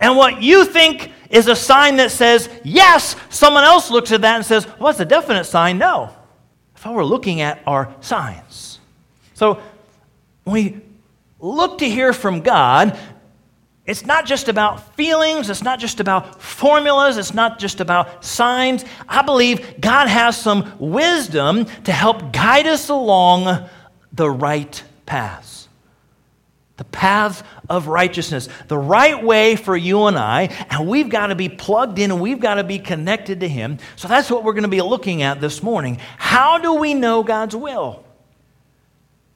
And 0.00 0.16
what 0.16 0.42
you 0.42 0.64
think 0.64 1.12
is 1.30 1.46
a 1.46 1.54
sign 1.54 1.98
that 1.98 2.10
says 2.10 2.48
yes, 2.64 3.14
someone 3.30 3.62
else 3.62 3.88
looks 3.88 4.10
at 4.10 4.22
that 4.22 4.34
and 4.34 4.44
says, 4.44 4.66
well, 4.80 4.88
that's 4.88 4.98
a 4.98 5.04
definite 5.04 5.44
sign. 5.44 5.78
No. 5.78 6.10
If 6.74 6.84
I 6.84 6.90
were 6.90 7.04
looking 7.04 7.40
at 7.40 7.62
our 7.68 7.94
signs. 8.00 8.80
So 9.34 9.60
when 10.42 10.54
we 10.54 10.80
look 11.44 11.78
to 11.78 11.88
hear 11.88 12.12
from 12.12 12.40
God, 12.40 12.98
it's 13.86 14.06
not 14.06 14.24
just 14.24 14.48
about 14.48 14.94
feelings, 14.96 15.50
it's 15.50 15.62
not 15.62 15.78
just 15.78 16.00
about 16.00 16.40
formulas, 16.40 17.18
it's 17.18 17.34
not 17.34 17.58
just 17.58 17.80
about 17.80 18.24
signs. 18.24 18.82
I 19.06 19.22
believe 19.22 19.78
God 19.78 20.08
has 20.08 20.40
some 20.40 20.72
wisdom 20.78 21.66
to 21.84 21.92
help 21.92 22.32
guide 22.32 22.66
us 22.66 22.88
along 22.88 23.68
the 24.12 24.30
right 24.30 24.82
paths. 25.04 25.68
The 26.78 26.84
paths 26.84 27.42
of 27.68 27.86
righteousness, 27.86 28.48
the 28.68 28.78
right 28.78 29.22
way 29.22 29.54
for 29.54 29.76
you 29.76 30.06
and 30.06 30.18
I, 30.18 30.44
and 30.70 30.88
we've 30.88 31.10
got 31.10 31.26
to 31.28 31.34
be 31.34 31.48
plugged 31.48 31.98
in 31.98 32.10
and 32.10 32.20
we've 32.20 32.40
got 32.40 32.54
to 32.54 32.64
be 32.64 32.78
connected 32.78 33.40
to 33.40 33.48
Him. 33.48 33.78
So 33.96 34.08
that's 34.08 34.30
what 34.30 34.44
we're 34.44 34.54
going 34.54 34.62
to 34.62 34.68
be 34.68 34.80
looking 34.80 35.22
at 35.22 35.42
this 35.42 35.62
morning. 35.62 35.98
How 36.16 36.58
do 36.58 36.74
we 36.74 36.94
know 36.94 37.22
God's 37.22 37.54
will? 37.54 38.03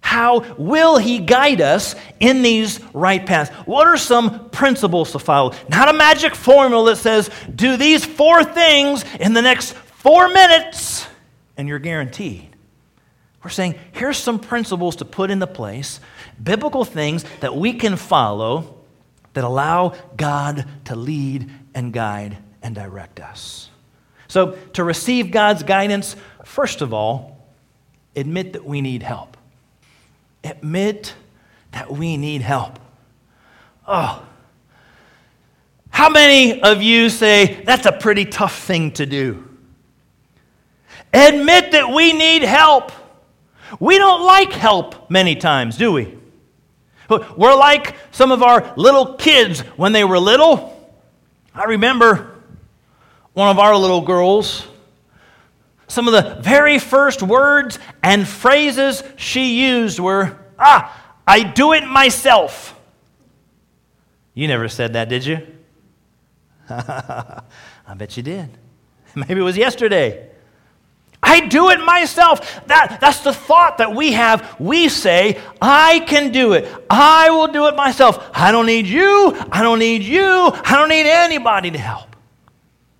How 0.08 0.40
will 0.56 0.96
He 0.96 1.18
guide 1.18 1.60
us 1.60 1.94
in 2.18 2.40
these 2.40 2.80
right 2.94 3.26
paths? 3.26 3.50
What 3.66 3.86
are 3.86 3.98
some 3.98 4.48
principles 4.48 5.12
to 5.12 5.18
follow? 5.18 5.52
Not 5.68 5.90
a 5.90 5.92
magic 5.92 6.34
formula 6.34 6.92
that 6.92 6.96
says, 6.96 7.28
do 7.54 7.76
these 7.76 8.06
four 8.06 8.42
things 8.42 9.04
in 9.20 9.34
the 9.34 9.42
next 9.42 9.74
four 9.74 10.28
minutes, 10.28 11.06
and 11.58 11.68
you're 11.68 11.78
guaranteed. 11.78 12.56
We're 13.44 13.50
saying, 13.50 13.74
here's 13.92 14.16
some 14.16 14.38
principles 14.38 14.96
to 14.96 15.04
put 15.04 15.30
into 15.30 15.46
place, 15.46 16.00
biblical 16.42 16.86
things 16.86 17.26
that 17.40 17.54
we 17.54 17.74
can 17.74 17.96
follow 17.96 18.78
that 19.34 19.44
allow 19.44 19.94
God 20.16 20.64
to 20.86 20.96
lead 20.96 21.50
and 21.74 21.92
guide 21.92 22.38
and 22.62 22.74
direct 22.74 23.20
us. 23.20 23.68
So, 24.26 24.52
to 24.72 24.84
receive 24.84 25.30
God's 25.30 25.64
guidance, 25.64 26.16
first 26.46 26.80
of 26.80 26.94
all, 26.94 27.46
admit 28.16 28.54
that 28.54 28.64
we 28.64 28.80
need 28.80 29.02
help 29.02 29.34
admit 30.48 31.14
that 31.72 31.90
we 31.90 32.16
need 32.16 32.42
help. 32.42 32.78
Oh, 33.86 34.24
how 35.90 36.08
many 36.08 36.62
of 36.62 36.82
you 36.82 37.08
say 37.08 37.62
that's 37.64 37.86
a 37.86 37.92
pretty 37.92 38.24
tough 38.24 38.56
thing 38.58 38.92
to 38.92 39.06
do? 39.06 39.44
Admit 41.12 41.72
that 41.72 41.90
we 41.90 42.12
need 42.12 42.42
help. 42.42 42.92
We 43.80 43.98
don't 43.98 44.24
like 44.24 44.52
help 44.52 45.10
many 45.10 45.36
times, 45.36 45.76
do 45.76 45.92
we? 45.92 46.16
We're 47.08 47.54
like 47.54 47.96
some 48.10 48.32
of 48.32 48.42
our 48.42 48.74
little 48.76 49.14
kids 49.14 49.60
when 49.76 49.92
they 49.92 50.04
were 50.04 50.18
little. 50.18 50.74
I 51.54 51.64
remember 51.64 52.36
one 53.32 53.48
of 53.48 53.58
our 53.58 53.76
little 53.76 54.02
girls 54.02 54.66
some 55.88 56.06
of 56.06 56.12
the 56.12 56.40
very 56.40 56.78
first 56.78 57.22
words 57.22 57.78
and 58.02 58.26
phrases 58.28 59.02
she 59.16 59.60
used 59.60 59.98
were, 59.98 60.38
Ah, 60.58 61.16
I 61.26 61.42
do 61.42 61.72
it 61.72 61.86
myself. 61.86 62.78
You 64.34 64.46
never 64.46 64.68
said 64.68 64.92
that, 64.92 65.08
did 65.08 65.26
you? 65.26 65.46
I 66.70 67.42
bet 67.96 68.16
you 68.16 68.22
did. 68.22 68.50
Maybe 69.14 69.40
it 69.40 69.44
was 69.44 69.56
yesterday. 69.56 70.28
I 71.22 71.46
do 71.46 71.70
it 71.70 71.80
myself. 71.80 72.64
That, 72.66 72.98
that's 73.00 73.20
the 73.20 73.32
thought 73.32 73.78
that 73.78 73.94
we 73.94 74.12
have. 74.12 74.56
We 74.60 74.88
say, 74.88 75.40
I 75.60 76.00
can 76.00 76.30
do 76.30 76.52
it. 76.52 76.68
I 76.88 77.30
will 77.30 77.48
do 77.48 77.66
it 77.66 77.74
myself. 77.74 78.30
I 78.34 78.52
don't 78.52 78.66
need 78.66 78.86
you. 78.86 79.36
I 79.50 79.62
don't 79.62 79.80
need 79.80 80.02
you. 80.02 80.22
I 80.22 80.76
don't 80.76 80.88
need 80.88 81.06
anybody 81.06 81.70
to 81.72 81.78
help. 81.78 82.07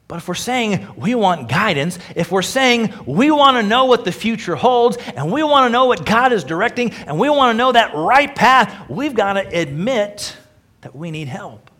But 0.09 0.17
if 0.17 0.27
we're 0.27 0.35
saying 0.35 0.88
we 0.97 1.15
want 1.15 1.50
guidance, 1.50 1.99
if 2.17 2.33
we're 2.33 2.41
saying 2.41 2.95
we 3.05 3.31
want 3.31 3.59
to 3.59 3.62
know 3.62 3.85
what 3.85 4.07
the 4.07 4.12
future 4.12 4.57
holds, 4.57 4.97
and 4.97 5.31
we 5.31 5.43
want 5.43 5.67
to 5.67 5.71
know 5.71 5.85
what 5.85 6.07
God 6.07 6.33
is 6.33 6.45
directing, 6.45 6.93
and 6.93 7.19
we 7.19 7.29
want 7.29 7.55
to 7.55 7.59
know 7.59 7.73
that 7.73 7.95
right 7.95 8.35
path, 8.35 8.88
we've 8.88 9.15
got 9.15 9.35
to 9.35 9.47
admit 9.47 10.35
that 10.81 10.97
we 10.97 11.11
need 11.11 11.29
help. 11.29 11.71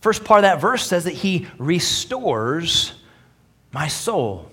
First 0.00 0.24
part 0.24 0.38
of 0.38 0.42
that 0.42 0.60
verse 0.60 0.86
says 0.86 1.04
that 1.04 1.12
He 1.12 1.46
restores 1.58 2.94
my 3.70 3.88
soul. 3.88 4.50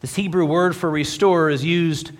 This 0.00 0.14
Hebrew 0.14 0.44
word 0.44 0.76
for 0.76 0.88
restore 0.88 1.50
is 1.50 1.64
used 1.64 2.12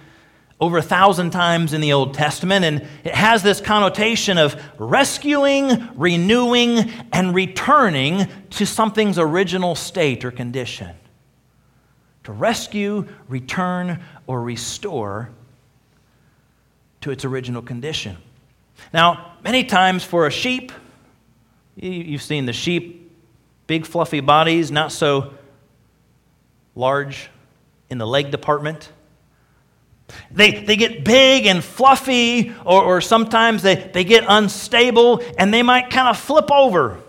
over 0.61 0.77
a 0.77 0.83
thousand 0.83 1.31
times 1.31 1.73
in 1.73 1.81
the 1.81 1.95
Old 1.95 2.13
Testament, 2.13 2.65
and 2.67 2.87
it 3.03 3.15
has 3.15 3.43
this 3.43 3.61
connotation 3.63 4.37
of 4.37 4.61
rescuing, 4.79 5.89
renewing, 5.97 6.91
and 7.13 7.35
returning 7.35 8.29
to 8.51 8.67
something's 8.67 9.19
original 9.19 9.75
state 9.75 10.25
or 10.25 10.31
condition. 10.31 10.95
To 12.25 12.33
rescue, 12.33 13.09
return, 13.27 14.01
or 14.27 14.43
restore 14.43 15.31
to 17.01 17.11
its 17.11 17.25
original 17.25 17.63
condition. 17.63 18.19
Now, 18.93 19.37
many 19.43 19.65
times 19.65 20.05
for 20.05 20.27
a 20.27 20.31
sheep, 20.31 20.73
you've 21.77 22.23
seen 22.23 22.45
the 22.45 22.53
sheep, 22.53 23.11
big 23.67 23.87
fluffy 23.87 24.21
bodies, 24.21 24.71
not 24.71 24.93
so 24.93 25.33
large 26.75 27.31
in 27.89 27.97
the 27.97 28.07
leg 28.07 28.31
department 28.31 28.93
they, 30.31 30.65
they 30.65 30.77
get 30.77 31.05
big 31.05 31.47
and 31.47 31.63
fluffy, 31.63 32.55
or, 32.65 32.83
or 32.83 33.01
sometimes 33.01 33.63
they, 33.63 33.75
they 33.75 34.05
get 34.05 34.25
unstable 34.29 35.23
and 35.39 35.53
they 35.53 35.63
might 35.63 35.91
kind 35.91 36.09
of 36.09 36.19
flip 36.19 36.51
over. 36.51 37.01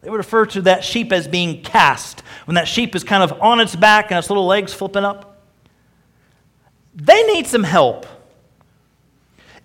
They 0.00 0.10
would 0.10 0.18
refer 0.18 0.46
to 0.46 0.62
that 0.62 0.84
sheep 0.84 1.12
as 1.12 1.26
being 1.28 1.62
cast, 1.62 2.20
when 2.46 2.56
that 2.56 2.68
sheep 2.68 2.94
is 2.94 3.04
kind 3.04 3.22
of 3.22 3.40
on 3.40 3.60
its 3.60 3.74
back 3.74 4.10
and 4.10 4.18
its 4.18 4.28
little 4.28 4.46
legs 4.46 4.74
flipping 4.74 5.04
up. 5.04 5.42
They 6.94 7.22
need 7.24 7.46
some 7.46 7.64
help. 7.64 8.06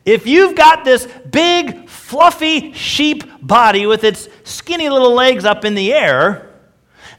If 0.06 0.26
you've 0.26 0.56
got 0.56 0.86
this 0.86 1.08
big, 1.30 1.90
fluffy 1.90 2.74
sheep 2.74 3.24
body 3.42 3.86
with 3.86 4.04
its 4.04 4.30
skinny 4.44 4.90
little 4.90 5.14
legs 5.14 5.46
up 5.46 5.66
in 5.66 5.76
the 5.76 5.94
air, 5.94 6.50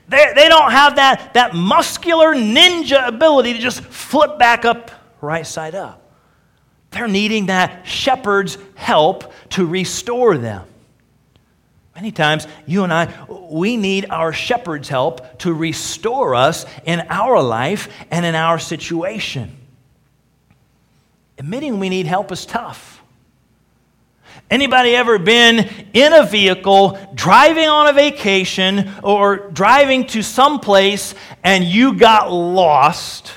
They, 0.08 0.32
they 0.34 0.48
don't 0.48 0.72
have 0.72 0.96
that, 0.96 1.34
that 1.34 1.54
muscular 1.54 2.34
ninja 2.34 3.06
ability 3.06 3.52
to 3.52 3.60
just 3.60 3.80
flip 3.82 4.38
back 4.40 4.64
up 4.64 4.90
right 5.20 5.46
side 5.46 5.74
up. 5.74 6.00
They're 6.90 7.08
needing 7.08 7.46
that 7.46 7.86
shepherd's 7.86 8.58
help 8.74 9.32
to 9.50 9.66
restore 9.66 10.36
them. 10.36 10.66
Many 11.94 12.12
times, 12.12 12.46
you 12.66 12.82
and 12.82 12.92
I, 12.92 13.12
we 13.28 13.76
need 13.76 14.06
our 14.10 14.32
shepherd's 14.32 14.88
help 14.88 15.38
to 15.40 15.52
restore 15.52 16.34
us 16.34 16.64
in 16.84 17.00
our 17.10 17.42
life 17.42 17.88
and 18.10 18.24
in 18.24 18.34
our 18.34 18.58
situation. 18.58 19.56
Admitting 21.38 21.78
we 21.78 21.88
need 21.88 22.06
help 22.06 22.32
is 22.32 22.46
tough. 22.46 23.02
Anybody 24.50 24.96
ever 24.96 25.18
been 25.18 25.68
in 25.92 26.12
a 26.12 26.24
vehicle, 26.24 26.98
driving 27.14 27.68
on 27.68 27.88
a 27.88 27.92
vacation, 27.92 28.90
or 29.02 29.50
driving 29.50 30.06
to 30.08 30.22
some 30.22 30.58
place 30.58 31.14
and 31.44 31.64
you 31.64 31.94
got 31.94 32.32
lost? 32.32 33.32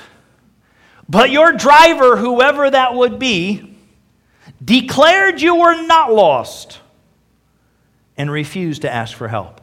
But 1.08 1.30
your 1.30 1.52
driver, 1.52 2.16
whoever 2.16 2.70
that 2.70 2.94
would 2.94 3.18
be, 3.18 3.76
declared 4.64 5.40
you 5.40 5.56
were 5.56 5.86
not 5.86 6.12
lost 6.12 6.80
and 8.16 8.30
refused 8.30 8.82
to 8.82 8.92
ask 8.92 9.16
for 9.16 9.28
help. 9.28 9.60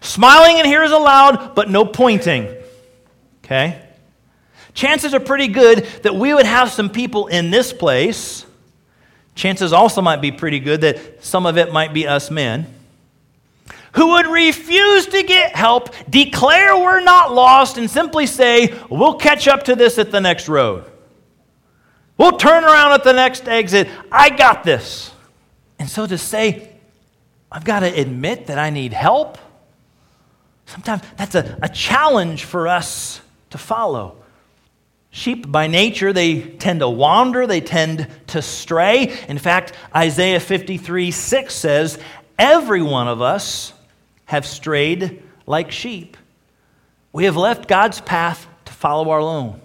Smiling 0.00 0.58
in 0.58 0.66
here 0.66 0.82
is 0.82 0.92
allowed, 0.92 1.54
but 1.54 1.70
no 1.70 1.84
pointing. 1.84 2.54
Okay? 3.44 3.80
Chances 4.74 5.14
are 5.14 5.20
pretty 5.20 5.48
good 5.48 5.84
that 6.02 6.14
we 6.14 6.34
would 6.34 6.46
have 6.46 6.70
some 6.70 6.90
people 6.90 7.26
in 7.28 7.50
this 7.50 7.72
place. 7.72 8.44
Chances 9.34 9.72
also 9.72 10.02
might 10.02 10.20
be 10.20 10.32
pretty 10.32 10.60
good 10.60 10.80
that 10.82 11.24
some 11.24 11.46
of 11.46 11.58
it 11.58 11.72
might 11.72 11.92
be 11.92 12.06
us 12.06 12.30
men 12.30 12.66
who 13.94 14.08
would 14.12 14.26
refuse 14.26 15.06
to 15.06 15.22
get 15.22 15.54
help, 15.54 15.94
declare 16.08 16.76
we're 16.76 17.00
not 17.00 17.32
lost, 17.32 17.78
and 17.78 17.88
simply 17.88 18.26
say, 18.26 18.74
We'll 18.90 19.14
catch 19.14 19.48
up 19.48 19.64
to 19.64 19.76
this 19.76 19.98
at 19.98 20.10
the 20.10 20.20
next 20.20 20.48
road. 20.48 20.90
We'll 22.16 22.36
turn 22.36 22.64
around 22.64 22.92
at 22.92 23.04
the 23.04 23.12
next 23.12 23.48
exit. 23.48 23.88
I 24.10 24.30
got 24.30 24.64
this. 24.64 25.12
And 25.78 25.88
so 25.88 26.06
to 26.06 26.16
say, 26.16 26.70
I've 27.50 27.64
got 27.64 27.80
to 27.80 27.86
admit 27.86 28.46
that 28.46 28.58
I 28.58 28.70
need 28.70 28.92
help, 28.92 29.38
sometimes 30.66 31.02
that's 31.16 31.34
a, 31.34 31.58
a 31.62 31.68
challenge 31.68 32.44
for 32.44 32.68
us 32.68 33.20
to 33.50 33.58
follow. 33.58 34.16
Sheep, 35.10 35.50
by 35.50 35.68
nature, 35.68 36.12
they 36.12 36.40
tend 36.40 36.80
to 36.80 36.88
wander, 36.88 37.46
they 37.46 37.60
tend 37.60 38.08
to 38.28 38.42
stray. 38.42 39.16
In 39.28 39.38
fact, 39.38 39.72
Isaiah 39.94 40.40
53 40.40 41.12
6 41.12 41.54
says, 41.54 41.98
Every 42.36 42.82
one 42.82 43.06
of 43.06 43.22
us 43.22 43.73
have 44.26 44.46
strayed 44.46 45.22
like 45.46 45.70
sheep. 45.70 46.16
We 47.12 47.24
have 47.24 47.36
left 47.36 47.68
God's 47.68 48.00
path 48.00 48.46
to 48.64 48.72
follow 48.72 49.10
our 49.10 49.20
own. 49.20 49.60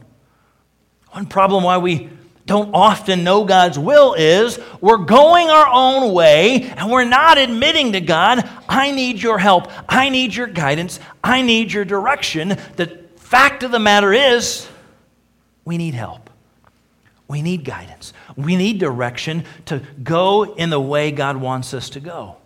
One 1.11 1.25
problem 1.25 1.63
why 1.63 1.77
we 1.77 2.09
don't 2.45 2.73
often 2.73 3.23
know 3.23 3.45
God's 3.45 3.77
will 3.77 4.15
is 4.15 4.59
we're 4.81 4.97
going 4.97 5.49
our 5.49 5.67
own 5.71 6.13
way 6.13 6.63
and 6.63 6.89
we're 6.89 7.03
not 7.03 7.37
admitting 7.37 7.93
to 7.93 8.01
God, 8.01 8.47
I 8.67 8.91
need 8.91 9.21
your 9.21 9.37
help, 9.37 9.71
I 9.87 10.09
need 10.09 10.33
your 10.33 10.47
guidance, 10.47 10.99
I 11.23 11.43
need 11.43 11.71
your 11.71 11.85
direction. 11.85 12.57
The 12.75 12.99
fact 13.17 13.61
of 13.63 13.71
the 13.71 13.79
matter 13.79 14.11
is, 14.13 14.67
we 15.63 15.77
need 15.77 15.93
help. 15.93 16.29
We 17.27 17.43
need 17.43 17.63
guidance. 17.63 18.13
We 18.35 18.55
need 18.55 18.79
direction 18.79 19.45
to 19.65 19.83
go 20.01 20.55
in 20.55 20.71
the 20.71 20.79
way 20.79 21.11
God 21.11 21.37
wants 21.37 21.75
us 21.75 21.91
to 21.91 21.99
go. 21.99 22.37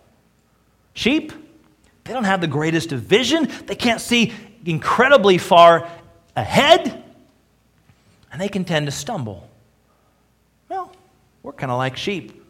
Sheep, 0.92 1.32
they 2.04 2.12
don't 2.12 2.24
have 2.24 2.40
the 2.40 2.46
greatest 2.46 2.92
of 2.92 3.00
vision. 3.00 3.50
They 3.66 3.74
can't 3.74 4.00
see 4.00 4.32
incredibly 4.64 5.38
far 5.38 5.88
ahead, 6.36 7.02
and 8.30 8.40
they 8.40 8.48
can 8.48 8.64
tend 8.64 8.86
to 8.86 8.92
stumble. 8.92 9.48
Well, 10.68 10.92
we're 11.42 11.52
kind 11.52 11.72
of 11.72 11.78
like 11.78 11.96
sheep. 11.96 12.42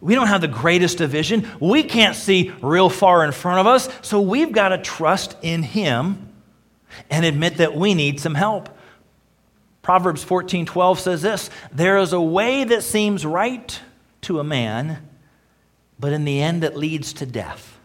We 0.00 0.14
don't 0.14 0.28
have 0.28 0.40
the 0.40 0.48
greatest 0.48 1.00
of 1.00 1.10
vision. 1.10 1.48
We 1.60 1.82
can't 1.82 2.14
see 2.14 2.52
real 2.62 2.88
far 2.88 3.24
in 3.24 3.32
front 3.32 3.60
of 3.60 3.66
us, 3.66 3.88
so 4.02 4.20
we've 4.20 4.52
got 4.52 4.68
to 4.68 4.78
trust 4.78 5.36
in 5.42 5.62
Him 5.62 6.32
and 7.10 7.24
admit 7.24 7.56
that 7.56 7.74
we 7.74 7.94
need 7.94 8.20
some 8.20 8.34
help. 8.34 8.68
Proverbs 9.82 10.24
14:12 10.24 10.98
says 10.98 11.22
this, 11.22 11.50
there 11.72 11.98
is 11.98 12.12
a 12.12 12.20
way 12.20 12.64
that 12.64 12.82
seems 12.82 13.24
right 13.24 13.80
to 14.22 14.38
a 14.38 14.44
man, 14.44 14.98
but 15.98 16.12
in 16.12 16.24
the 16.24 16.40
end 16.40 16.62
it 16.62 16.76
leads 16.76 17.12
to 17.14 17.26
death. 17.26 17.77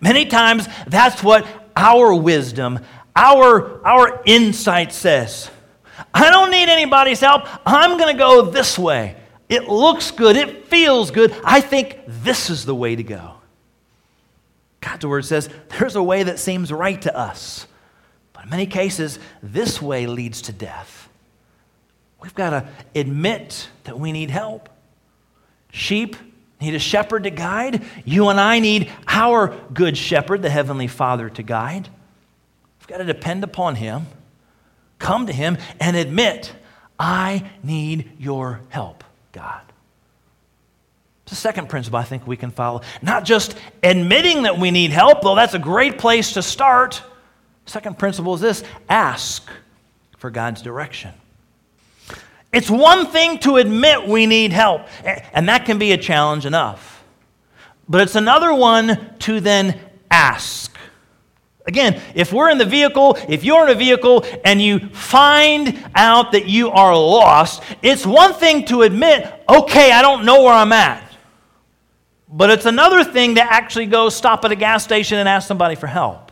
Many 0.00 0.26
times, 0.26 0.68
that's 0.86 1.22
what 1.22 1.46
our 1.76 2.14
wisdom, 2.14 2.80
our, 3.16 3.84
our 3.86 4.22
insight 4.24 4.92
says. 4.92 5.50
I 6.12 6.30
don't 6.30 6.50
need 6.50 6.68
anybody's 6.68 7.20
help. 7.20 7.42
I'm 7.66 7.98
going 7.98 8.12
to 8.12 8.18
go 8.18 8.42
this 8.42 8.78
way. 8.78 9.16
It 9.48 9.68
looks 9.68 10.10
good. 10.10 10.36
It 10.36 10.66
feels 10.66 11.10
good. 11.10 11.34
I 11.44 11.60
think 11.60 12.00
this 12.06 12.50
is 12.50 12.64
the 12.64 12.74
way 12.74 12.96
to 12.96 13.02
go. 13.02 13.34
God's 14.80 15.06
word 15.06 15.24
says 15.24 15.48
there's 15.78 15.96
a 15.96 16.02
way 16.02 16.24
that 16.24 16.38
seems 16.38 16.72
right 16.72 17.00
to 17.02 17.16
us. 17.16 17.66
But 18.32 18.44
in 18.44 18.50
many 18.50 18.66
cases, 18.66 19.18
this 19.42 19.80
way 19.80 20.06
leads 20.06 20.42
to 20.42 20.52
death. 20.52 21.08
We've 22.20 22.34
got 22.34 22.50
to 22.50 22.68
admit 22.94 23.68
that 23.84 23.98
we 23.98 24.12
need 24.12 24.30
help. 24.30 24.68
Sheep 25.70 26.16
need 26.64 26.74
a 26.74 26.78
shepherd 26.78 27.24
to 27.24 27.30
guide. 27.30 27.82
You 28.04 28.28
and 28.28 28.40
I 28.40 28.58
need 28.58 28.90
our 29.06 29.48
good 29.72 29.96
shepherd, 29.96 30.42
the 30.42 30.50
Heavenly 30.50 30.86
Father, 30.86 31.28
to 31.30 31.42
guide. 31.42 31.88
We've 32.80 32.88
got 32.88 32.98
to 32.98 33.04
depend 33.04 33.44
upon 33.44 33.76
Him, 33.76 34.06
come 34.98 35.26
to 35.26 35.32
Him, 35.32 35.58
and 35.80 35.96
admit, 35.96 36.52
I 36.98 37.50
need 37.62 38.12
your 38.18 38.60
help, 38.68 39.04
God. 39.32 39.62
It's 41.24 41.30
the 41.30 41.36
second 41.36 41.70
principle 41.70 41.98
I 41.98 42.04
think 42.04 42.26
we 42.26 42.36
can 42.36 42.50
follow. 42.50 42.82
Not 43.00 43.24
just 43.24 43.56
admitting 43.82 44.42
that 44.42 44.58
we 44.58 44.70
need 44.70 44.90
help, 44.90 45.22
though 45.22 45.34
that's 45.34 45.54
a 45.54 45.58
great 45.58 45.98
place 45.98 46.34
to 46.34 46.42
start. 46.42 47.02
Second 47.64 47.98
principle 47.98 48.34
is 48.34 48.42
this 48.42 48.64
ask 48.88 49.48
for 50.18 50.30
God's 50.30 50.60
direction. 50.60 51.12
It's 52.54 52.70
one 52.70 53.06
thing 53.06 53.38
to 53.40 53.56
admit 53.56 54.06
we 54.06 54.26
need 54.26 54.52
help, 54.52 54.82
and 55.04 55.48
that 55.48 55.64
can 55.64 55.76
be 55.76 55.90
a 55.90 55.98
challenge 55.98 56.46
enough. 56.46 57.04
But 57.88 58.02
it's 58.02 58.14
another 58.14 58.54
one 58.54 59.16
to 59.20 59.40
then 59.40 59.80
ask. 60.08 60.74
Again, 61.66 62.00
if 62.14 62.32
we're 62.32 62.50
in 62.50 62.58
the 62.58 62.64
vehicle, 62.64 63.18
if 63.28 63.42
you're 63.42 63.64
in 63.64 63.70
a 63.70 63.74
vehicle 63.74 64.24
and 64.44 64.62
you 64.62 64.78
find 64.90 65.84
out 65.96 66.30
that 66.30 66.46
you 66.46 66.70
are 66.70 66.94
lost, 66.94 67.60
it's 67.82 68.06
one 68.06 68.34
thing 68.34 68.64
to 68.66 68.82
admit, 68.82 69.42
okay, 69.48 69.90
I 69.90 70.00
don't 70.00 70.24
know 70.24 70.44
where 70.44 70.54
I'm 70.54 70.72
at. 70.72 71.02
But 72.28 72.50
it's 72.50 72.66
another 72.66 73.02
thing 73.02 73.34
to 73.34 73.42
actually 73.42 73.86
go 73.86 74.10
stop 74.10 74.44
at 74.44 74.52
a 74.52 74.56
gas 74.56 74.84
station 74.84 75.18
and 75.18 75.28
ask 75.28 75.48
somebody 75.48 75.74
for 75.74 75.88
help. 75.88 76.30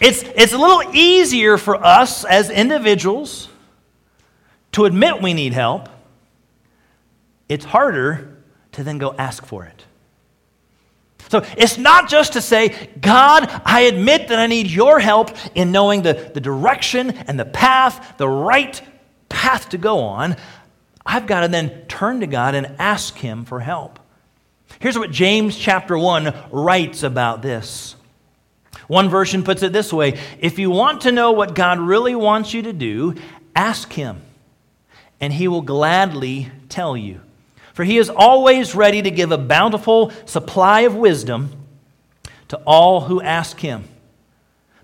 It's, 0.00 0.22
it's 0.22 0.52
a 0.52 0.58
little 0.58 0.94
easier 0.94 1.56
for 1.58 1.84
us 1.84 2.24
as 2.24 2.48
individuals 2.48 3.49
to 4.72 4.84
admit 4.84 5.20
we 5.20 5.34
need 5.34 5.52
help, 5.52 5.88
it's 7.48 7.64
harder 7.64 8.36
to 8.72 8.84
then 8.84 8.98
go 8.98 9.14
ask 9.18 9.44
for 9.44 9.64
it. 9.64 9.84
So 11.30 11.44
it's 11.56 11.78
not 11.78 12.08
just 12.08 12.32
to 12.32 12.40
say, 12.40 12.90
God, 13.00 13.48
I 13.64 13.82
admit 13.82 14.28
that 14.28 14.38
I 14.38 14.46
need 14.48 14.68
your 14.68 14.98
help 14.98 15.30
in 15.54 15.70
knowing 15.70 16.02
the, 16.02 16.30
the 16.34 16.40
direction 16.40 17.10
and 17.10 17.38
the 17.38 17.44
path, 17.44 18.16
the 18.18 18.28
right 18.28 18.80
path 19.28 19.68
to 19.70 19.78
go 19.78 20.00
on. 20.00 20.36
I've 21.06 21.26
got 21.26 21.40
to 21.40 21.48
then 21.48 21.86
turn 21.86 22.20
to 22.20 22.26
God 22.26 22.54
and 22.54 22.74
ask 22.78 23.16
Him 23.16 23.44
for 23.44 23.60
help. 23.60 24.00
Here's 24.80 24.98
what 24.98 25.12
James 25.12 25.56
chapter 25.56 25.96
1 25.96 26.34
writes 26.50 27.02
about 27.04 27.42
this. 27.42 27.94
One 28.88 29.08
version 29.08 29.44
puts 29.44 29.62
it 29.62 29.72
this 29.72 29.92
way 29.92 30.18
If 30.40 30.58
you 30.58 30.70
want 30.70 31.02
to 31.02 31.12
know 31.12 31.30
what 31.30 31.54
God 31.54 31.78
really 31.78 32.16
wants 32.16 32.54
you 32.54 32.62
to 32.62 32.72
do, 32.72 33.14
ask 33.54 33.92
Him 33.92 34.20
and 35.20 35.32
he 35.32 35.48
will 35.48 35.62
gladly 35.62 36.50
tell 36.68 36.96
you. 36.96 37.20
For 37.74 37.84
he 37.84 37.98
is 37.98 38.10
always 38.10 38.74
ready 38.74 39.02
to 39.02 39.10
give 39.10 39.32
a 39.32 39.38
bountiful 39.38 40.12
supply 40.26 40.80
of 40.80 40.94
wisdom 40.94 41.50
to 42.48 42.56
all 42.66 43.02
who 43.02 43.22
ask 43.22 43.58
him. 43.58 43.84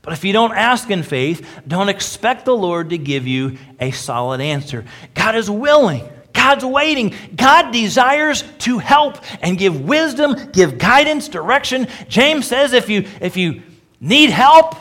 But 0.02 0.12
if 0.12 0.24
you 0.24 0.32
don't 0.32 0.54
ask 0.54 0.88
in 0.88 1.02
faith, 1.02 1.62
don't 1.66 1.88
expect 1.88 2.44
the 2.44 2.56
Lord 2.56 2.90
to 2.90 2.98
give 2.98 3.26
you 3.26 3.58
a 3.80 3.90
solid 3.90 4.40
answer. 4.40 4.84
God 5.14 5.34
is 5.34 5.50
willing. 5.50 6.08
God's 6.32 6.64
waiting. 6.64 7.12
God 7.34 7.72
desires 7.72 8.44
to 8.58 8.78
help 8.78 9.18
and 9.42 9.58
give 9.58 9.80
wisdom, 9.80 10.36
give 10.52 10.78
guidance, 10.78 11.28
direction. 11.28 11.88
James 12.08 12.46
says 12.46 12.72
if 12.72 12.88
you, 12.88 13.08
if 13.20 13.36
you 13.36 13.62
need 14.00 14.30
help, 14.30 14.76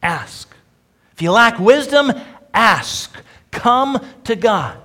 ask. 0.00 0.54
If 1.12 1.22
you 1.22 1.32
lack 1.32 1.58
wisdom, 1.58 2.12
ask. 2.54 3.12
Come 3.50 4.04
to 4.24 4.36
God. 4.36 4.78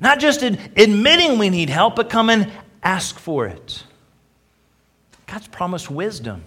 Not 0.00 0.20
just 0.20 0.42
admitting 0.42 1.38
we 1.38 1.50
need 1.50 1.70
help, 1.70 1.96
but 1.96 2.10
come 2.10 2.30
and 2.30 2.50
ask 2.82 3.18
for 3.18 3.46
it. 3.46 3.82
God's 5.26 5.48
promised 5.48 5.90
wisdom. 5.90 6.44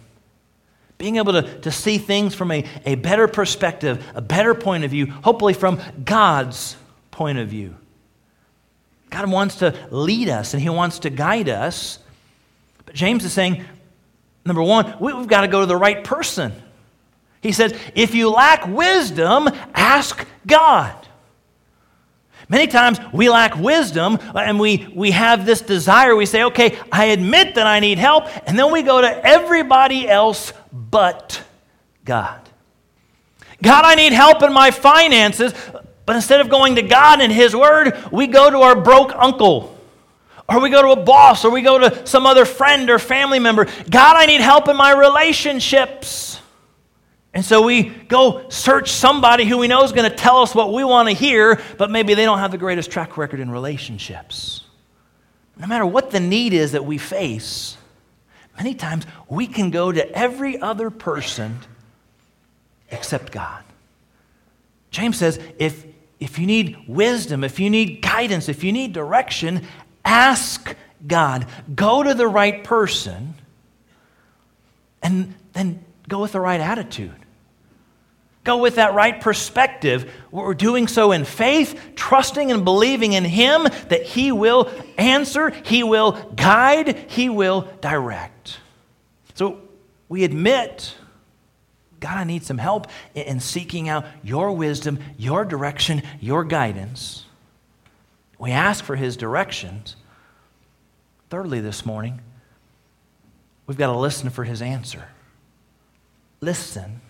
being 0.97 1.17
able 1.17 1.33
to, 1.33 1.59
to 1.61 1.71
see 1.71 1.97
things 1.97 2.33
from 2.33 2.51
a, 2.51 2.65
a 2.85 2.95
better 2.95 3.27
perspective, 3.27 4.03
a 4.15 4.21
better 4.21 4.55
point 4.55 4.83
of 4.83 4.91
view, 4.91 5.07
hopefully 5.07 5.53
from 5.53 5.79
God's 6.03 6.75
point 7.11 7.37
of 7.37 7.47
view. 7.47 7.75
God 9.09 9.29
wants 9.29 9.57
to 9.57 9.75
lead 9.91 10.29
us 10.29 10.53
and 10.53 10.61
He 10.61 10.69
wants 10.69 10.99
to 10.99 11.09
guide 11.09 11.49
us. 11.49 11.99
But 12.85 12.95
James 12.95 13.23
is 13.25 13.33
saying, 13.33 13.63
number 14.43 14.63
one, 14.63 14.95
we've 14.99 15.27
got 15.27 15.41
to 15.41 15.47
go 15.47 15.61
to 15.61 15.65
the 15.65 15.75
right 15.75 16.03
person. 16.03 16.51
He 17.41 17.51
says, 17.51 17.77
if 17.93 18.15
you 18.15 18.29
lack 18.29 18.67
wisdom, 18.67 19.49
ask 19.73 20.25
God. 20.45 21.06
Many 22.49 22.67
times 22.67 22.99
we 23.11 23.29
lack 23.29 23.57
wisdom 23.57 24.19
and 24.33 24.59
we, 24.59 24.87
we 24.95 25.11
have 25.11 25.45
this 25.45 25.61
desire. 25.61 26.15
We 26.15 26.25
say, 26.25 26.43
okay, 26.45 26.79
I 26.91 27.05
admit 27.05 27.55
that 27.55 27.67
I 27.67 27.79
need 27.79 27.97
help, 27.97 28.25
and 28.47 28.57
then 28.57 28.71
we 28.71 28.83
go 28.83 29.01
to 29.01 29.25
everybody 29.25 30.07
else 30.07 30.53
but 30.71 31.43
God. 32.05 32.39
God, 33.61 33.83
I 33.85 33.95
need 33.95 34.13
help 34.13 34.43
in 34.43 34.53
my 34.53 34.71
finances, 34.71 35.53
but 36.05 36.15
instead 36.15 36.39
of 36.39 36.49
going 36.49 36.75
to 36.75 36.81
God 36.81 37.19
and 37.19 37.33
His 37.33 37.55
Word, 37.55 37.97
we 38.11 38.27
go 38.27 38.49
to 38.49 38.59
our 38.59 38.79
broke 38.79 39.13
uncle. 39.15 39.73
Or 40.49 40.61
we 40.61 40.69
go 40.69 40.81
to 40.81 41.01
a 41.01 41.03
boss, 41.03 41.43
or 41.43 41.51
we 41.51 41.61
go 41.61 41.77
to 41.77 42.07
some 42.07 42.25
other 42.25 42.45
friend 42.45 42.89
or 42.89 42.99
family 42.99 43.39
member. 43.39 43.65
God, 43.89 44.15
I 44.15 44.25
need 44.25 44.39
help 44.39 44.69
in 44.69 44.77
my 44.77 44.93
relationships. 44.93 46.36
And 47.37 47.45
so 47.45 47.61
we 47.61 47.83
go 47.83 48.49
search 48.49 48.91
somebody 48.91 49.45
who 49.45 49.59
we 49.59 49.67
know 49.67 49.83
is 49.83 49.91
going 49.91 50.09
to 50.09 50.17
tell 50.17 50.41
us 50.41 50.55
what 50.55 50.73
we 50.73 50.83
want 50.83 51.07
to 51.07 51.13
hear, 51.13 51.61
but 51.77 51.91
maybe 51.91 52.15
they 52.15 52.25
don't 52.25 52.39
have 52.39 52.49
the 52.49 52.57
greatest 52.57 52.89
track 52.89 53.15
record 53.15 53.39
in 53.39 53.51
relationships. 53.51 54.63
No 55.55 55.67
matter 55.67 55.85
what 55.85 56.09
the 56.09 56.19
need 56.19 56.53
is 56.53 56.71
that 56.71 56.83
we 56.83 56.97
face, 56.97 57.77
many 58.57 58.73
times 58.73 59.05
we 59.29 59.45
can 59.45 59.69
go 59.69 59.91
to 59.91 60.11
every 60.17 60.57
other 60.59 60.89
person 60.89 61.59
except 62.89 63.31
God. 63.31 63.63
James 64.89 65.15
says 65.15 65.39
if, 65.59 65.85
if 66.19 66.39
you 66.39 66.47
need 66.47 66.85
wisdom, 66.87 67.43
if 67.43 67.59
you 67.59 67.69
need 67.69 68.01
guidance, 68.01 68.49
if 68.49 68.63
you 68.63 68.71
need 68.71 68.93
direction, 68.93 69.61
ask 70.03 70.75
God. 71.05 71.45
Go 71.75 72.01
to 72.01 72.15
the 72.15 72.27
right 72.27 72.63
person 72.63 73.35
and 75.03 75.35
then 75.53 75.85
go 76.07 76.19
with 76.19 76.31
the 76.31 76.39
right 76.39 76.59
attitude 76.59 77.16
go 78.47 78.57
with 78.57 78.75
that 78.75 78.93
right 78.93 79.19
perspective. 79.19 80.11
We're 80.31 80.53
doing 80.53 80.87
so 80.87 81.11
in 81.11 81.25
faith, 81.25 81.79
trusting 81.95 82.51
and 82.51 82.63
believing 82.63 83.11
in 83.13 83.25
Him 83.25 83.63
that 83.89 84.03
He 84.03 84.31
will 84.31 84.71
answer, 84.97 85.49
He 85.49 85.83
will 85.83 86.13
guide, 86.35 86.97
He 87.09 87.27
will 87.27 87.69
direct. 87.81 88.59
So 89.35 89.59
we 90.07 90.23
admit, 90.23 90.95
God, 91.99 92.17
I 92.17 92.23
need 92.23 92.43
some 92.43 92.57
help 92.57 92.87
in 93.13 93.41
seeking 93.41 93.89
out 93.89 94.05
your 94.23 94.53
wisdom, 94.53 94.99
your 95.17 95.43
direction, 95.43 96.01
your 96.21 96.45
guidance. 96.45 97.25
We 98.39 98.51
ask 98.51 98.83
for 98.83 98.95
His 98.95 99.17
directions. 99.17 99.97
Thirdly, 101.29 101.59
this 101.59 101.85
morning, 101.85 102.21
we've 103.65 103.77
got 103.77 103.91
to 103.91 103.97
listen 103.97 104.29
for 104.29 104.45
His 104.45 104.61
answer. 104.61 105.09
Listen 106.39 107.01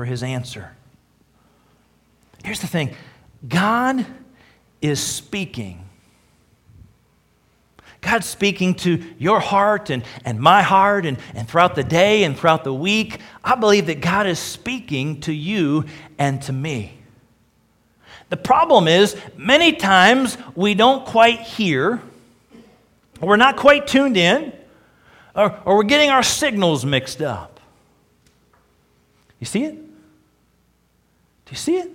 for 0.00 0.06
his 0.06 0.22
answer. 0.22 0.70
Here's 2.42 2.60
the 2.60 2.66
thing 2.66 2.96
God 3.46 4.06
is 4.80 4.98
speaking. 4.98 5.84
God's 8.00 8.24
speaking 8.24 8.76
to 8.76 9.04
your 9.18 9.40
heart 9.40 9.90
and, 9.90 10.02
and 10.24 10.40
my 10.40 10.62
heart 10.62 11.04
and, 11.04 11.18
and 11.34 11.46
throughout 11.46 11.74
the 11.74 11.84
day 11.84 12.24
and 12.24 12.34
throughout 12.34 12.64
the 12.64 12.72
week. 12.72 13.18
I 13.44 13.56
believe 13.56 13.88
that 13.88 14.00
God 14.00 14.26
is 14.26 14.38
speaking 14.38 15.20
to 15.20 15.34
you 15.34 15.84
and 16.18 16.40
to 16.44 16.52
me. 16.54 16.94
The 18.30 18.38
problem 18.38 18.88
is, 18.88 19.14
many 19.36 19.74
times 19.74 20.38
we 20.54 20.72
don't 20.72 21.04
quite 21.04 21.40
hear, 21.40 22.00
we're 23.20 23.36
not 23.36 23.58
quite 23.58 23.86
tuned 23.86 24.16
in, 24.16 24.54
or, 25.34 25.60
or 25.66 25.76
we're 25.76 25.82
getting 25.82 26.08
our 26.08 26.22
signals 26.22 26.86
mixed 26.86 27.20
up. 27.20 27.60
You 29.38 29.44
see 29.44 29.64
it? 29.64 29.89
Do 31.50 31.54
you 31.54 31.58
see 31.58 31.78
it? 31.78 31.90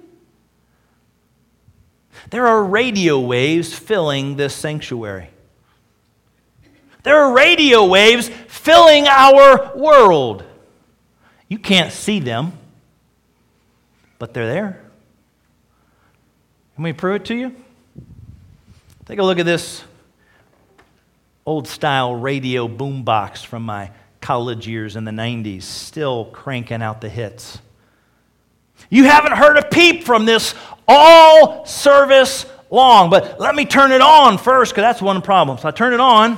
There 2.30 2.46
are 2.46 2.62
radio 2.62 3.22
waves 3.22 3.74
filling 3.74 4.36
this 4.36 4.54
sanctuary. 4.54 5.30
There 7.04 7.16
are 7.18 7.34
radio 7.34 7.86
waves 7.86 8.28
filling 8.28 9.08
our 9.08 9.72
world. 9.74 10.44
You 11.48 11.58
can't 11.58 11.94
see 11.94 12.20
them, 12.20 12.52
but 14.20 14.34
they're 14.34 14.46
there. 14.46 14.84
Can 16.76 16.84
we 16.84 16.92
prove 16.92 17.22
it 17.22 17.26
to 17.28 17.36
you? 17.36 17.56
Take 19.06 19.20
a 19.20 19.24
look 19.24 19.40
at 19.40 19.46
this 19.46 19.86
old 21.46 21.70
style 21.70 22.14
radio 22.14 22.68
boombox 22.68 23.46
from 23.46 23.64
my 23.64 23.92
college 24.20 24.68
years 24.68 24.98
in 24.98 25.06
the 25.06 25.12
90s, 25.12 25.64
still 25.64 26.26
cranking 26.26 26.82
out 26.82 27.00
the 27.00 27.08
hits. 27.08 27.60
You 28.90 29.06
haven't 29.06 29.34
heard 29.34 29.58
a 29.58 29.66
peep 29.66 30.04
from 30.04 30.26
this 30.26 30.54
all 30.88 31.66
service 31.66 32.46
long. 32.70 33.10
But 33.10 33.40
let 33.40 33.56
me 33.56 33.66
turn 33.66 33.92
it 33.92 34.02
on 34.02 34.38
first 34.38 34.72
because 34.72 34.84
that's 34.84 35.02
one 35.02 35.22
problem. 35.22 35.58
So 35.58 35.68
I 35.68 35.72
turn 35.72 35.94
it 35.94 36.00
on. 36.00 36.38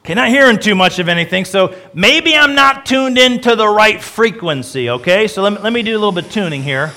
Okay, 0.00 0.14
not 0.14 0.28
hearing 0.28 0.60
too 0.60 0.76
much 0.76 1.00
of 1.00 1.08
anything, 1.08 1.44
so 1.44 1.74
maybe 1.92 2.36
I'm 2.36 2.54
not 2.54 2.86
tuned 2.86 3.18
into 3.18 3.56
the 3.56 3.66
right 3.66 4.00
frequency, 4.00 4.88
okay? 4.88 5.26
So 5.26 5.42
let 5.42 5.54
me, 5.54 5.58
let 5.58 5.72
me 5.72 5.82
do 5.82 5.90
a 5.90 5.98
little 5.98 6.12
bit 6.12 6.26
of 6.26 6.32
tuning 6.32 6.62
here. 6.62 6.92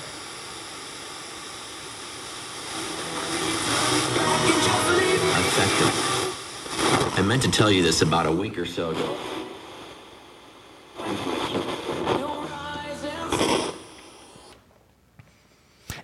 I 7.16 7.22
meant 7.22 7.42
to 7.42 7.50
tell 7.50 7.68
you 7.68 7.82
this 7.82 8.00
about 8.02 8.26
a 8.26 8.32
week 8.32 8.56
or 8.56 8.64
so 8.64 8.90
ago. 8.90 9.16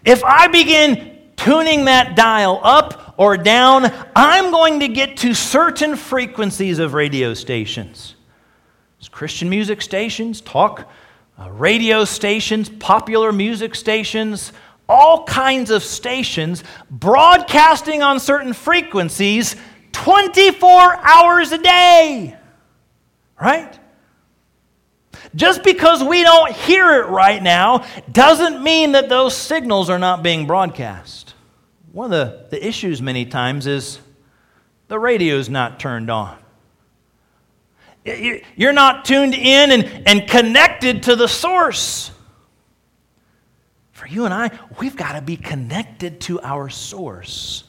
If 0.07 0.23
I 0.23 0.47
begin 0.47 1.19
tuning 1.37 1.87
that 1.87 2.15
dial 2.15 2.61
up 2.63 3.15
or 3.17 3.37
down, 3.37 3.93
I'm 4.15 4.53
going 4.53 4.81
to 4.81 4.89
get 4.89 5.17
to 5.19 5.35
certain 5.35 5.97
frequencies 5.97 6.79
of 6.79 6.95
radio 6.95 7.35
stations. 7.35 8.15
It's 9.01 9.09
Christian 9.09 9.51
music 9.51 9.83
stations, 9.83 10.41
talk 10.41 10.89
uh, 11.39 11.51
radio 11.51 12.05
stations, 12.05 12.69
popular 12.69 13.33
music 13.33 13.75
stations, 13.75 14.53
all 14.89 15.25
kinds 15.25 15.73
of 15.73 15.83
stations 15.83 16.63
broadcasting 16.89 18.03
on 18.03 18.21
certain 18.21 18.53
frequencies 18.53 19.57
24 19.91 20.73
hours 21.05 21.51
a 21.51 21.59
day. 21.59 22.37
Right? 23.41 23.79
Just 25.37 25.63
because 25.63 26.03
we 26.03 26.23
don't 26.23 26.51
hear 26.51 27.03
it 27.03 27.09
right 27.09 27.43
now 27.43 27.85
doesn't 28.11 28.63
mean 28.63 28.93
that 28.93 29.11
those 29.11 29.37
signals 29.37 29.91
are 29.91 29.99
not 29.99 30.23
being 30.23 30.47
broadcast. 30.47 31.35
One 31.93 32.07
of 32.07 32.11
the, 32.11 32.47
the 32.57 32.67
issues 32.67 33.03
many 33.03 33.27
times 33.27 33.67
is 33.67 34.01
the 34.89 34.99
radio's 34.99 35.51
not 35.51 35.79
turned 35.79 36.11
on. 36.11 36.39
You're 38.05 38.73
not 38.73 39.05
tuned 39.05 39.35
in 39.35 39.73
and, 39.73 40.09
and 40.09 40.29
connected 40.29 41.03
to 41.05 41.17
the 41.17 41.29
source. 41.29 42.11
For 43.93 44.07
you 44.07 44.25
and 44.25 44.33
I, 44.33 44.51
we've 44.81 44.97
got 44.97 45.13
to 45.13 45.21
be 45.21 45.37
connected 45.37 46.21
to 46.23 46.41
our 46.41 46.71
source 46.71 47.65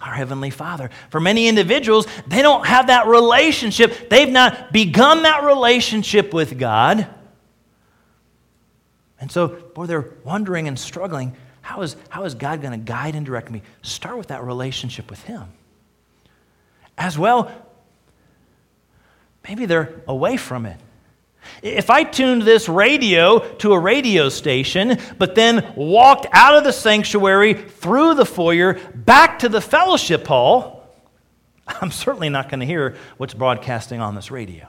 our 0.00 0.14
Heavenly 0.14 0.50
Father. 0.50 0.90
For 1.10 1.20
many 1.20 1.48
individuals, 1.48 2.06
they 2.26 2.42
don't 2.42 2.66
have 2.66 2.86
that 2.88 3.06
relationship. 3.06 4.08
They've 4.08 4.30
not 4.30 4.72
begun 4.72 5.24
that 5.24 5.44
relationship 5.44 6.32
with 6.32 6.58
God. 6.58 7.06
And 9.20 9.30
so, 9.30 9.48
boy, 9.48 9.86
they're 9.86 10.12
wondering 10.24 10.66
and 10.68 10.78
struggling 10.78 11.36
how 11.62 11.82
is, 11.82 11.94
how 12.08 12.24
is 12.24 12.34
God 12.34 12.62
going 12.62 12.72
to 12.72 12.84
guide 12.84 13.14
and 13.14 13.24
direct 13.24 13.50
me? 13.50 13.62
Start 13.82 14.16
with 14.18 14.28
that 14.28 14.42
relationship 14.42 15.10
with 15.10 15.22
Him. 15.22 15.44
As 16.96 17.18
well, 17.18 17.52
maybe 19.46 19.66
they're 19.66 20.02
away 20.08 20.36
from 20.36 20.66
it. 20.66 20.78
If 21.62 21.90
I 21.90 22.04
tuned 22.04 22.42
this 22.42 22.68
radio 22.68 23.38
to 23.56 23.72
a 23.72 23.78
radio 23.78 24.28
station, 24.28 24.98
but 25.18 25.34
then 25.34 25.72
walked 25.76 26.26
out 26.32 26.56
of 26.56 26.64
the 26.64 26.72
sanctuary, 26.72 27.54
through 27.54 28.14
the 28.14 28.24
foyer, 28.24 28.74
back 28.94 29.40
to 29.40 29.48
the 29.48 29.60
fellowship 29.60 30.26
hall, 30.26 30.80
I'm 31.80 31.90
certainly 31.90 32.28
not 32.28 32.48
going 32.48 32.60
to 32.60 32.66
hear 32.66 32.96
what's 33.16 33.34
broadcasting 33.34 34.00
on 34.00 34.14
this 34.14 34.30
radio. 34.30 34.68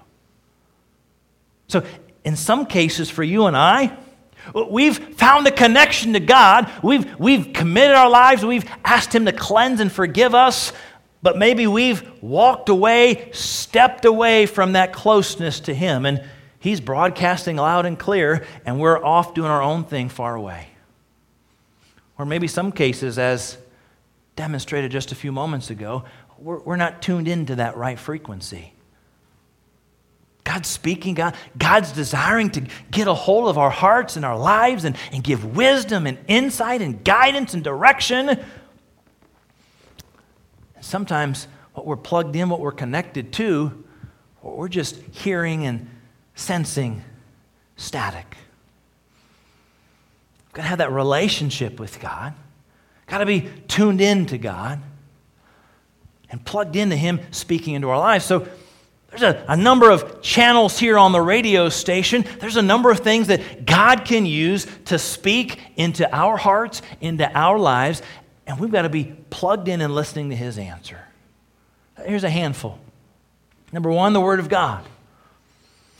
So, 1.67 1.83
in 2.23 2.35
some 2.35 2.65
cases, 2.65 3.09
for 3.09 3.23
you 3.23 3.45
and 3.45 3.55
I, 3.55 3.97
we've 4.69 4.97
found 5.15 5.47
a 5.47 5.51
connection 5.51 6.13
to 6.13 6.19
God. 6.19 6.69
We've, 6.83 7.17
we've 7.19 7.53
committed 7.53 7.95
our 7.95 8.09
lives. 8.09 8.45
We've 8.45 8.69
asked 8.83 9.15
Him 9.15 9.25
to 9.25 9.31
cleanse 9.31 9.79
and 9.79 9.91
forgive 9.91 10.35
us. 10.35 10.73
but 11.23 11.37
maybe 11.37 11.67
we've 11.67 12.03
walked 12.21 12.67
away, 12.69 13.29
stepped 13.31 14.05
away 14.05 14.45
from 14.47 14.73
that 14.73 14.91
closeness 14.91 15.59
to 15.61 15.73
Him, 15.73 16.05
and 16.05 16.23
He's 16.61 16.79
broadcasting 16.79 17.55
loud 17.55 17.87
and 17.87 17.97
clear, 17.97 18.45
and 18.67 18.79
we're 18.79 19.03
off 19.03 19.33
doing 19.33 19.49
our 19.49 19.63
own 19.63 19.83
thing 19.83 20.09
far 20.09 20.35
away. 20.35 20.67
Or 22.19 22.25
maybe 22.25 22.47
some 22.47 22.71
cases, 22.71 23.17
as 23.17 23.57
demonstrated 24.35 24.91
just 24.91 25.11
a 25.11 25.15
few 25.15 25.31
moments 25.31 25.71
ago, 25.71 26.05
we're, 26.37 26.59
we're 26.59 26.75
not 26.75 27.01
tuned 27.01 27.27
into 27.27 27.55
that 27.55 27.77
right 27.77 27.97
frequency. 27.97 28.73
God's 30.43 30.69
speaking, 30.69 31.15
God, 31.15 31.35
God's 31.57 31.91
desiring 31.93 32.51
to 32.51 32.67
get 32.91 33.07
a 33.07 33.13
hold 33.15 33.49
of 33.49 33.57
our 33.57 33.71
hearts 33.71 34.15
and 34.15 34.23
our 34.23 34.37
lives 34.37 34.85
and, 34.85 34.95
and 35.11 35.23
give 35.23 35.55
wisdom 35.55 36.05
and 36.05 36.19
insight 36.27 36.83
and 36.83 37.03
guidance 37.03 37.55
and 37.55 37.63
direction. 37.63 38.39
Sometimes 40.79 41.47
what 41.73 41.87
we're 41.87 41.95
plugged 41.97 42.35
in, 42.35 42.49
what 42.49 42.59
we're 42.59 42.71
connected 42.71 43.33
to, 43.33 43.83
we're 44.43 44.67
just 44.67 44.97
hearing 45.11 45.65
and 45.65 45.89
sensing 46.41 47.03
static. 47.77 48.35
We've 50.47 50.53
got 50.53 50.63
to 50.63 50.67
have 50.69 50.79
that 50.79 50.91
relationship 50.91 51.79
with 51.79 51.99
God. 51.99 52.33
Got 53.07 53.19
to 53.19 53.25
be 53.25 53.49
tuned 53.67 54.01
in 54.01 54.25
to 54.27 54.37
God 54.37 54.81
and 56.29 56.43
plugged 56.43 56.75
into 56.75 56.95
Him 56.95 57.19
speaking 57.31 57.75
into 57.75 57.89
our 57.89 57.99
lives. 57.99 58.25
So 58.25 58.47
there's 59.09 59.23
a, 59.23 59.45
a, 59.47 59.57
number 59.57 59.91
of 59.91 60.21
channels 60.21 60.79
here 60.79 60.97
on 60.97 61.11
the 61.11 61.21
radio 61.21 61.67
station. 61.69 62.25
There's 62.39 62.55
a 62.55 62.61
number 62.61 62.89
of 62.89 62.99
things 62.99 63.27
that 63.27 63.65
God 63.65 64.05
can 64.05 64.25
use 64.25 64.65
to 64.85 64.97
speak 64.97 65.59
into 65.75 66.09
our 66.15 66.37
hearts, 66.37 66.81
into 67.01 67.29
our 67.37 67.59
lives, 67.59 68.01
and 68.47 68.59
we've 68.59 68.71
got 68.71 68.83
to 68.83 68.89
be 68.89 69.13
plugged 69.29 69.67
in 69.67 69.81
and 69.81 69.93
listening 69.93 70.29
to 70.29 70.35
His 70.35 70.57
answer. 70.57 70.99
Here's 72.05 72.23
a 72.23 72.29
handful. 72.29 72.79
Number 73.73 73.91
one, 73.91 74.13
the 74.13 74.21
Word 74.21 74.39
of 74.39 74.47
God. 74.49 74.85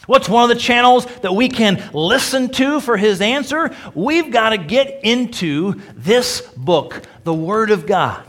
What's 0.08 0.28
one 0.28 0.50
of 0.50 0.56
the 0.56 0.62
channels 0.62 1.06
that 1.22 1.34
we 1.34 1.48
can 1.48 1.90
listen 1.94 2.50
to 2.54 2.80
for 2.80 2.98
His 2.98 3.22
answer? 3.22 3.76
We've 3.94 4.32
got 4.32 4.50
to 4.50 4.58
get 4.58 5.04
into 5.04 5.80
this 5.96 6.42
book, 6.58 7.04
the 7.24 7.34
Word 7.34 7.70
of 7.70 7.86
God. 7.86 8.26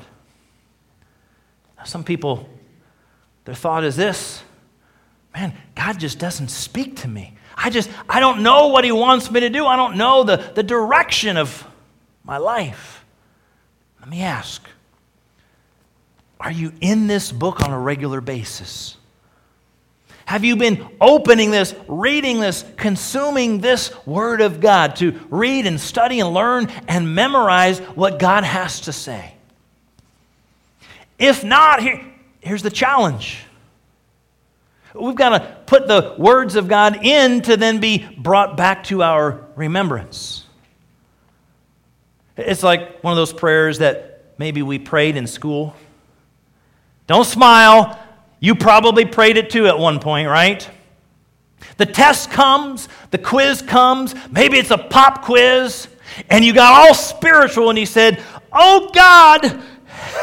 Now, 1.79 1.85
Some 1.85 2.05
people, 2.05 2.49
their 3.45 3.55
thought 3.55 3.85
is 3.85 3.97
this 3.97 4.43
man, 5.35 5.55
God 5.75 5.99
just 5.99 6.19
doesn't 6.19 6.49
speak 6.49 6.97
to 6.97 7.09
me. 7.09 7.35
I 7.57 7.71
just, 7.71 7.89
I 8.09 8.21
don't 8.21 8.43
know 8.43 8.69
what 8.69 8.85
He 8.85 8.93
wants 8.93 9.31
me 9.31 9.41
to 9.41 9.49
do. 9.49 9.67
I 9.67 9.77
don't 9.77 9.97
know 9.97 10.25
the, 10.25 10.37
the 10.37 10.63
direction 10.63 11.37
of 11.37 11.67
my 12.25 12.37
life. 12.37 13.05
Let 14.01 14.09
me 14.09 14.23
ask 14.23 14.63
Are 16.41 16.51
you 16.51 16.73
in 16.81 17.07
this 17.07 17.33
book 17.33 17.63
on 17.63 17.71
a 17.71 17.79
regular 17.79 18.21
basis? 18.21 18.97
Have 20.33 20.45
you 20.45 20.57
been 20.57 20.88
opening 20.99 21.51
this, 21.51 21.75
reading 21.87 22.40
this, 22.40 22.64
consuming 22.79 23.59
this 23.59 23.92
Word 24.07 24.40
of 24.40 24.62
God 24.62 24.97
to 24.97 25.21
read 25.29 25.66
and 25.66 25.79
study 25.79 26.21
and 26.21 26.33
learn 26.33 26.68
and 26.88 27.14
memorize 27.14 27.81
what 27.81 28.18
God 28.18 28.42
has 28.42 28.81
to 28.81 28.92
say? 28.92 29.35
If 31.18 31.45
not, 31.45 31.83
here, 31.83 32.03
here's 32.40 32.62
the 32.62 32.71
challenge 32.71 33.45
We've 34.95 35.14
got 35.14 35.38
to 35.38 35.57
put 35.66 35.87
the 35.87 36.14
words 36.16 36.57
of 36.57 36.66
God 36.66 37.05
in 37.05 37.42
to 37.42 37.59
then 37.59 37.79
be 37.79 37.99
brought 38.16 38.57
back 38.57 38.85
to 38.85 39.03
our 39.03 39.49
remembrance. 39.55 40.47
It's 42.38 42.62
like 42.62 43.05
one 43.05 43.12
of 43.12 43.18
those 43.18 43.35
prayers 43.35 43.81
that 43.81 44.33
maybe 44.38 44.62
we 44.62 44.79
prayed 44.79 45.16
in 45.16 45.27
school. 45.27 45.77
Don't 47.07 47.27
smile. 47.27 48.02
You 48.43 48.57
probably 48.57 49.05
prayed 49.05 49.37
it 49.37 49.51
too 49.51 49.69
at 49.69 49.79
one 49.79 50.01
point, 50.01 50.29
right? 50.29 50.69
The 51.77 51.87
test 51.87 52.33
comes, 52.33 52.89
the 53.13 53.19
quiz 53.19 53.63
comes, 53.63 54.17
maybe 54.33 54.59
it's 54.59 54.73
a 54.73 54.79
pop 54.79 55.23
quiz, 55.23 55.87
and 56.29 56.45
you 56.45 56.53
got 56.53 56.73
all 56.73 56.93
spiritual 56.93 57.71
and 57.71 57.79
you 57.79 57.87
said, 57.87 58.21
Oh 58.53 58.91
God, 58.93 59.63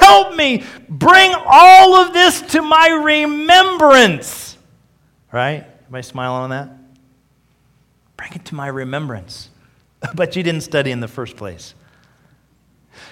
help 0.02 0.36
me 0.36 0.66
bring 0.90 1.34
all 1.34 1.96
of 1.96 2.12
this 2.12 2.42
to 2.52 2.62
my 2.62 2.90
remembrance. 2.90 4.58
Right? 5.32 5.66
Everybody 5.84 6.04
smiling 6.04 6.44
on 6.44 6.50
that? 6.50 6.70
Bring 8.18 8.34
it 8.34 8.44
to 8.46 8.56
my 8.56 8.68
remembrance. 8.68 9.50
but 10.14 10.36
you 10.36 10.44
didn't 10.44 10.62
study 10.62 10.92
in 10.92 11.00
the 11.00 11.08
first 11.08 11.38
place. 11.38 11.74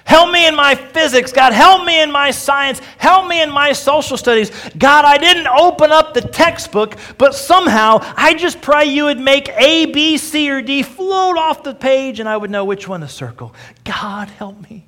Help 0.08 0.32
me 0.32 0.48
in 0.48 0.56
my 0.56 0.74
physics, 0.74 1.34
God. 1.34 1.52
Help 1.52 1.86
me 1.86 2.02
in 2.02 2.10
my 2.10 2.32
science. 2.32 2.80
Help 2.98 3.28
me 3.28 3.42
in 3.42 3.52
my 3.52 3.74
social 3.74 4.16
studies. 4.16 4.52
God, 4.78 5.04
I 5.04 5.18
didn't 5.18 5.48
open 5.48 5.92
up 5.92 6.14
the 6.14 6.22
textbook, 6.22 6.96
but 7.18 7.36
somehow 7.36 8.00
I 8.16 8.34
just 8.34 8.62
pray 8.62 8.86
you 8.86 9.04
would 9.04 9.20
make 9.20 9.50
A, 9.50 9.88
B, 9.88 10.18
C, 10.18 10.50
or 10.50 10.62
D 10.62 10.82
float 10.82 11.38
off 11.38 11.62
the 11.62 11.76
page 11.76 12.22
and 12.22 12.30
I 12.30 12.38
would 12.38 12.50
know 12.50 12.64
which 12.64 12.88
one 12.88 13.02
to 13.02 13.10
circle. 13.10 13.54
God, 13.84 14.30
help 14.30 14.62
me. 14.70 14.88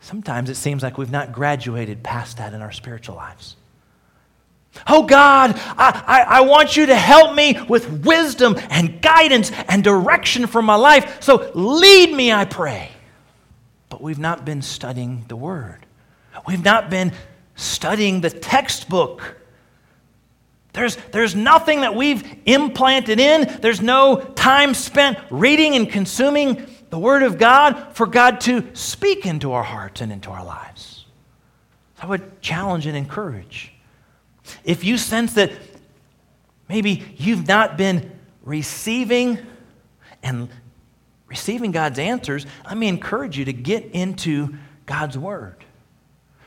Sometimes 0.00 0.48
it 0.48 0.54
seems 0.54 0.82
like 0.82 0.96
we've 0.96 1.10
not 1.10 1.30
graduated 1.30 2.02
past 2.02 2.38
that 2.38 2.54
in 2.54 2.62
our 2.62 2.72
spiritual 2.72 3.16
lives. 3.16 3.56
Oh 4.86 5.02
God, 5.02 5.52
I, 5.54 6.02
I, 6.06 6.22
I, 6.38 6.40
want 6.42 6.78
you 6.78 6.86
to 6.86 6.94
help 6.94 7.34
me 7.34 7.60
with 7.68 8.06
wisdom 8.06 8.56
and 8.70 9.02
guidance 9.02 9.50
and 9.68 9.84
direction 9.84 10.46
for 10.46 10.62
my 10.62 10.76
life. 10.76 11.22
So 11.22 11.50
lead 11.54 12.14
me, 12.14 12.32
I 12.32 12.46
pray. 12.46 12.92
But 13.88 14.02
we've 14.02 14.18
not 14.18 14.44
been 14.44 14.62
studying 14.62 15.24
the 15.28 15.36
Word, 15.36 15.86
we've 16.46 16.64
not 16.64 16.90
been 16.90 17.12
studying 17.54 18.20
the 18.20 18.30
textbook. 18.30 19.36
There's, 20.74 20.96
there's 21.12 21.34
nothing 21.34 21.80
that 21.80 21.94
we've 21.94 22.22
implanted 22.46 23.18
in, 23.18 23.58
there's 23.60 23.80
no 23.80 24.16
time 24.16 24.74
spent 24.74 25.18
reading 25.30 25.74
and 25.74 25.90
consuming 25.90 26.66
the 26.90 26.98
Word 26.98 27.22
of 27.22 27.38
God 27.38 27.96
for 27.96 28.06
God 28.06 28.40
to 28.42 28.64
speak 28.74 29.26
into 29.26 29.52
our 29.52 29.62
hearts 29.62 30.00
and 30.00 30.12
into 30.12 30.30
our 30.30 30.44
lives. 30.44 31.06
I 32.00 32.06
would 32.06 32.40
challenge 32.40 32.86
and 32.86 32.96
encourage 32.96 33.72
if 34.64 34.84
you 34.84 34.98
sense 34.98 35.34
that 35.34 35.52
maybe 36.68 37.04
you've 37.16 37.46
not 37.46 37.76
been 37.76 38.12
receiving 38.42 39.38
and 40.22 40.48
receiving 41.28 41.70
God's 41.70 41.98
answers, 41.98 42.46
let 42.64 42.76
me 42.76 42.88
encourage 42.88 43.38
you 43.38 43.44
to 43.44 43.52
get 43.52 43.90
into 43.92 44.54
God's 44.86 45.16
Word. 45.16 45.56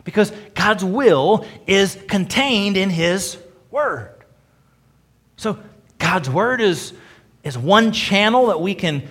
Because 0.03 0.31
God's 0.55 0.83
will 0.83 1.45
is 1.67 1.97
contained 2.07 2.75
in 2.75 2.89
His 2.89 3.37
Word. 3.69 4.11
So, 5.37 5.59
God's 5.99 6.29
Word 6.29 6.61
is, 6.61 6.93
is 7.43 7.57
one 7.57 7.91
channel 7.91 8.47
that 8.47 8.59
we 8.59 8.73
can 8.73 9.07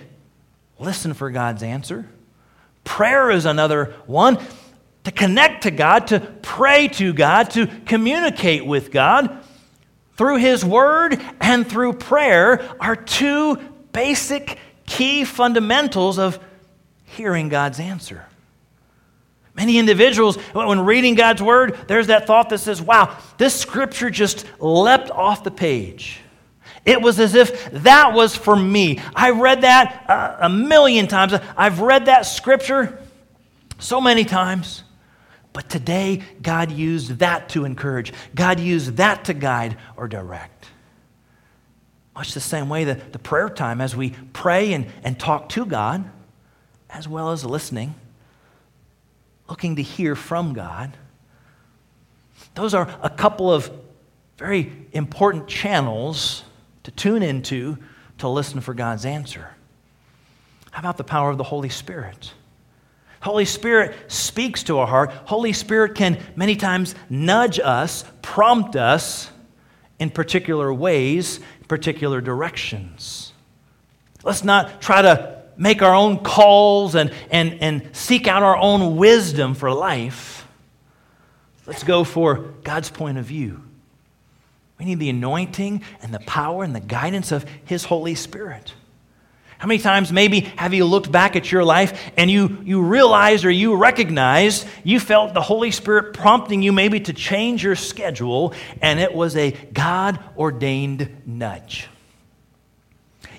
listen 0.77 1.13
for 1.13 1.31
God's 1.31 1.63
answer. 1.63 2.07
Prayer 2.83 3.31
is 3.31 3.45
another 3.45 3.95
one 4.05 4.37
to 5.03 5.11
connect 5.11 5.63
to 5.63 5.71
God, 5.71 6.07
to 6.07 6.19
pray 6.19 6.87
to 6.89 7.13
God, 7.13 7.51
to 7.51 7.67
communicate 7.85 8.65
with 8.65 8.91
God 8.91 9.43
through 10.17 10.37
His 10.37 10.63
Word 10.65 11.19
and 11.39 11.67
through 11.67 11.93
prayer 11.93 12.69
are 12.79 12.95
two 12.95 13.55
basic 13.93 14.57
key 14.85 15.23
fundamentals 15.23 16.17
of 16.17 16.39
hearing 17.05 17.49
God's 17.49 17.79
answer. 17.79 18.25
Many 19.53 19.77
individuals, 19.77 20.37
when 20.53 20.79
reading 20.81 21.15
God's 21.15 21.41
Word, 21.41 21.77
there's 21.87 22.07
that 22.07 22.25
thought 22.25 22.49
that 22.49 22.59
says, 22.59 22.81
wow, 22.81 23.17
this 23.37 23.53
scripture 23.53 24.09
just 24.09 24.45
leapt 24.59 25.11
off 25.11 25.43
the 25.43 25.51
page. 25.51 26.19
It 26.85 27.01
was 27.01 27.19
as 27.19 27.35
if 27.35 27.69
that 27.71 28.13
was 28.13 28.35
for 28.35 28.55
me. 28.55 28.99
I 29.13 29.31
read 29.31 29.61
that 29.61 30.05
uh, 30.09 30.37
a 30.41 30.49
million 30.49 31.07
times. 31.07 31.33
I've 31.55 31.79
read 31.79 32.05
that 32.05 32.21
scripture 32.21 32.99
so 33.77 34.01
many 34.01 34.23
times. 34.23 34.83
But 35.53 35.69
today, 35.69 36.23
God 36.41 36.71
used 36.71 37.19
that 37.19 37.49
to 37.49 37.65
encourage, 37.65 38.13
God 38.33 38.59
used 38.59 38.97
that 38.97 39.25
to 39.25 39.33
guide 39.33 39.77
or 39.97 40.07
direct. 40.07 40.67
Much 42.15 42.33
the 42.33 42.39
same 42.39 42.69
way 42.69 42.83
that 42.83 43.13
the 43.13 43.19
prayer 43.19 43.49
time, 43.49 43.79
as 43.81 43.95
we 43.95 44.11
pray 44.33 44.73
and, 44.73 44.87
and 45.03 45.19
talk 45.19 45.49
to 45.49 45.65
God, 45.65 46.09
as 46.89 47.07
well 47.07 47.31
as 47.31 47.45
listening, 47.45 47.95
looking 49.47 49.77
to 49.77 49.81
hear 49.81 50.15
from 50.15 50.53
God. 50.53 50.95
Those 52.55 52.73
are 52.73 52.89
a 53.01 53.09
couple 53.09 53.51
of 53.51 53.71
very 54.37 54.71
important 54.91 55.47
channels 55.47 56.43
to 56.83 56.91
tune 56.91 57.23
into 57.23 57.77
to 58.17 58.27
listen 58.27 58.61
for 58.61 58.73
God's 58.73 59.05
answer. 59.05 59.49
How 60.71 60.79
about 60.79 60.97
the 60.97 61.03
power 61.03 61.29
of 61.29 61.37
the 61.37 61.43
Holy 61.43 61.69
Spirit? 61.69 62.33
Holy 63.21 63.45
Spirit 63.45 63.95
speaks 64.11 64.63
to 64.63 64.79
our 64.79 64.87
heart. 64.87 65.11
Holy 65.25 65.53
Spirit 65.53 65.95
can 65.95 66.17
many 66.35 66.55
times 66.55 66.95
nudge 67.09 67.59
us, 67.59 68.03
prompt 68.21 68.75
us 68.75 69.29
in 69.99 70.09
particular 70.09 70.73
ways, 70.73 71.39
particular 71.71 72.19
directions. 72.19 73.31
Let's 74.25 74.43
not 74.43 74.81
try 74.81 75.03
to 75.03 75.41
make 75.55 75.81
our 75.81 75.95
own 75.95 76.19
calls 76.19 76.95
and, 76.95 77.13
and, 77.29 77.59
and 77.61 77.95
seek 77.95 78.27
out 78.27 78.43
our 78.43 78.57
own 78.57 78.97
wisdom 78.97 79.53
for 79.53 79.71
life. 79.71 80.45
Let's 81.65 81.85
go 81.85 82.03
for 82.03 82.39
God's 82.65 82.89
point 82.89 83.17
of 83.19 83.23
view. 83.23 83.63
We 84.79 84.83
need 84.83 84.99
the 84.99 85.11
anointing 85.11 85.83
and 86.01 86.13
the 86.13 86.19
power 86.19 86.65
and 86.65 86.75
the 86.75 86.81
guidance 86.81 87.31
of 87.31 87.45
His 87.63 87.85
Holy 87.85 88.15
Spirit. 88.15 88.73
How 89.61 89.67
many 89.67 89.79
times 89.79 90.11
maybe 90.11 90.39
have 90.55 90.73
you 90.73 90.85
looked 90.85 91.11
back 91.11 91.35
at 91.35 91.51
your 91.51 91.63
life 91.63 92.11
and 92.17 92.31
you, 92.31 92.57
you 92.63 92.81
realized 92.81 93.45
or 93.45 93.51
you 93.51 93.75
recognized 93.75 94.65
you 94.83 94.99
felt 94.99 95.35
the 95.35 95.41
Holy 95.43 95.69
Spirit 95.69 96.15
prompting 96.15 96.63
you 96.63 96.71
maybe 96.71 96.99
to 97.01 97.13
change 97.13 97.63
your 97.63 97.75
schedule 97.75 98.55
and 98.81 98.99
it 98.99 99.13
was 99.13 99.35
a 99.35 99.51
God 99.51 100.19
ordained 100.35 101.15
nudge? 101.27 101.87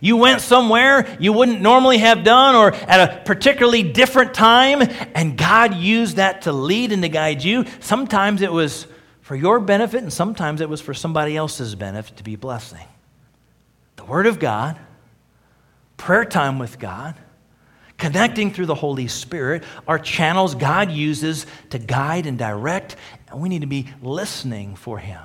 You 0.00 0.16
went 0.16 0.42
somewhere 0.42 1.16
you 1.18 1.32
wouldn't 1.32 1.60
normally 1.60 1.98
have 1.98 2.22
done 2.22 2.54
or 2.54 2.72
at 2.72 3.00
a 3.00 3.24
particularly 3.24 3.82
different 3.82 4.32
time, 4.32 4.80
and 5.16 5.36
God 5.36 5.74
used 5.74 6.18
that 6.18 6.42
to 6.42 6.52
lead 6.52 6.92
and 6.92 7.02
to 7.02 7.08
guide 7.08 7.42
you. 7.42 7.64
Sometimes 7.80 8.42
it 8.42 8.52
was 8.52 8.86
for 9.22 9.34
your 9.34 9.58
benefit, 9.58 10.04
and 10.04 10.12
sometimes 10.12 10.60
it 10.60 10.68
was 10.68 10.80
for 10.80 10.94
somebody 10.94 11.36
else's 11.36 11.74
benefit 11.74 12.18
to 12.18 12.22
be 12.22 12.34
a 12.34 12.38
blessing. 12.38 12.86
The 13.96 14.04
Word 14.04 14.28
of 14.28 14.38
God 14.38 14.78
prayer 16.02 16.24
time 16.24 16.58
with 16.58 16.80
God, 16.80 17.14
connecting 17.96 18.52
through 18.52 18.66
the 18.66 18.74
Holy 18.74 19.06
Spirit 19.06 19.62
are 19.86 20.00
channels 20.00 20.56
God 20.56 20.90
uses 20.90 21.46
to 21.70 21.78
guide 21.78 22.26
and 22.26 22.36
direct, 22.36 22.96
and 23.28 23.40
we 23.40 23.48
need 23.48 23.60
to 23.60 23.68
be 23.68 23.86
listening 24.02 24.74
for 24.74 24.98
Him. 24.98 25.22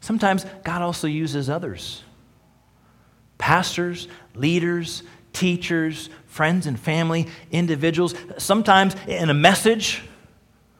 Sometimes 0.00 0.44
God 0.64 0.82
also 0.82 1.06
uses 1.06 1.48
others 1.48 2.02
pastors, 3.38 4.08
leaders, 4.34 5.04
teachers, 5.32 6.10
friends 6.26 6.66
and 6.66 6.78
family, 6.78 7.28
individuals, 7.52 8.16
sometimes 8.38 8.96
in 9.06 9.30
a 9.30 9.34
message 9.34 10.02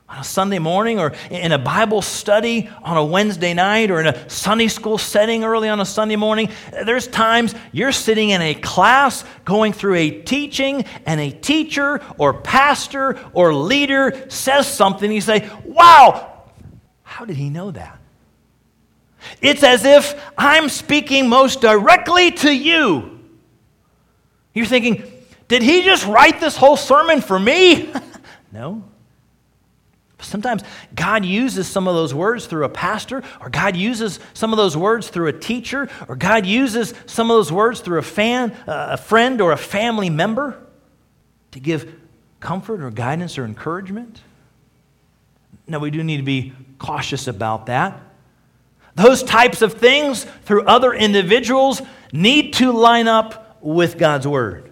on 0.09 0.21
a 0.21 0.25
Sunday 0.25 0.61
morning 0.61 1.01
or 1.01 1.15
in 1.31 1.51
a 1.51 1.59
Bible 1.59 2.01
study 2.01 2.71
on 2.83 2.97
a 2.97 3.05
Wednesday 3.05 3.55
night 3.55 3.91
or 3.91 4.01
in 4.01 4.07
a 4.07 4.31
Sunday 4.31 4.69
school 4.69 4.99
setting 4.99 5.43
early 5.43 5.69
on 5.69 5.81
a 5.81 5.85
Sunday 5.85 6.15
morning. 6.15 6.49
There's 6.71 7.09
times 7.09 7.57
you're 7.73 7.91
sitting 7.91 8.31
in 8.31 8.41
a 8.41 8.55
class 8.55 9.25
going 9.45 9.73
through 9.73 9.97
a 9.97 10.11
teaching 10.23 10.85
and 11.07 11.21
a 11.21 11.31
teacher 11.31 12.01
or 12.19 12.35
pastor 12.35 13.19
or 13.33 13.53
leader 13.53 14.27
says 14.29 14.73
something. 14.73 15.11
You 15.11 15.21
say, 15.21 15.51
Wow, 15.65 16.45
how 17.03 17.25
did 17.25 17.37
he 17.37 17.51
know 17.51 17.73
that? 17.73 17.99
It's 19.43 19.65
as 19.65 19.85
if 19.85 20.15
I'm 20.39 20.69
speaking 20.69 21.29
most 21.29 21.61
directly 21.61 22.31
to 22.31 22.55
you. 22.55 23.19
You're 24.55 24.67
thinking, 24.67 25.03
Did 25.49 25.63
he 25.63 25.83
just 25.83 26.07
write 26.07 26.39
this 26.39 26.57
whole 26.57 26.77
sermon 26.77 27.21
for 27.21 27.41
me? 27.41 27.93
no. 28.53 28.85
Sometimes 30.19 30.63
God 30.95 31.25
uses 31.25 31.69
some 31.69 31.87
of 31.87 31.95
those 31.95 32.15
words 32.15 32.47
through 32.47 32.65
a 32.65 32.71
pastor, 32.71 33.23
or 33.41 33.51
God 33.51 33.77
uses 33.77 34.19
some 34.33 34.53
of 34.53 34.57
those 34.57 34.77
words 34.77 35.09
through 35.09 35.29
a 35.29 35.33
teacher, 35.33 35.89
or 36.09 36.17
God 36.17 36.47
uses 36.47 36.95
some 37.05 37.31
of 37.31 37.37
those 37.37 37.53
words 37.53 37.81
through 37.81 37.99
a 37.99 38.03
fan, 38.03 38.53
uh, 38.67 38.89
a 38.93 38.97
friend, 38.97 39.41
or 39.41 39.53
a 39.53 39.59
family 39.59 40.09
member 40.09 40.59
to 41.53 41.61
give 41.61 41.95
comfort 42.41 42.83
or 42.83 42.91
guidance 42.91 43.37
or 43.37 43.45
encouragement. 43.45 44.21
Now, 45.67 45.81
we 45.81 45.91
do 45.91 46.03
need 46.03 46.19
to 46.19 46.23
be 46.23 46.55
cautious 46.79 47.27
about 47.27 47.67
that. 47.67 48.01
Those 48.95 49.23
types 49.23 49.61
of 49.61 49.75
things 49.75 50.25
through 50.45 50.63
other 50.63 50.95
individuals 50.95 51.83
need 52.13 52.55
to 52.55 52.73
line 52.73 53.09
up 53.09 53.59
with 53.61 53.99
God's 53.99 54.27
word. 54.27 54.66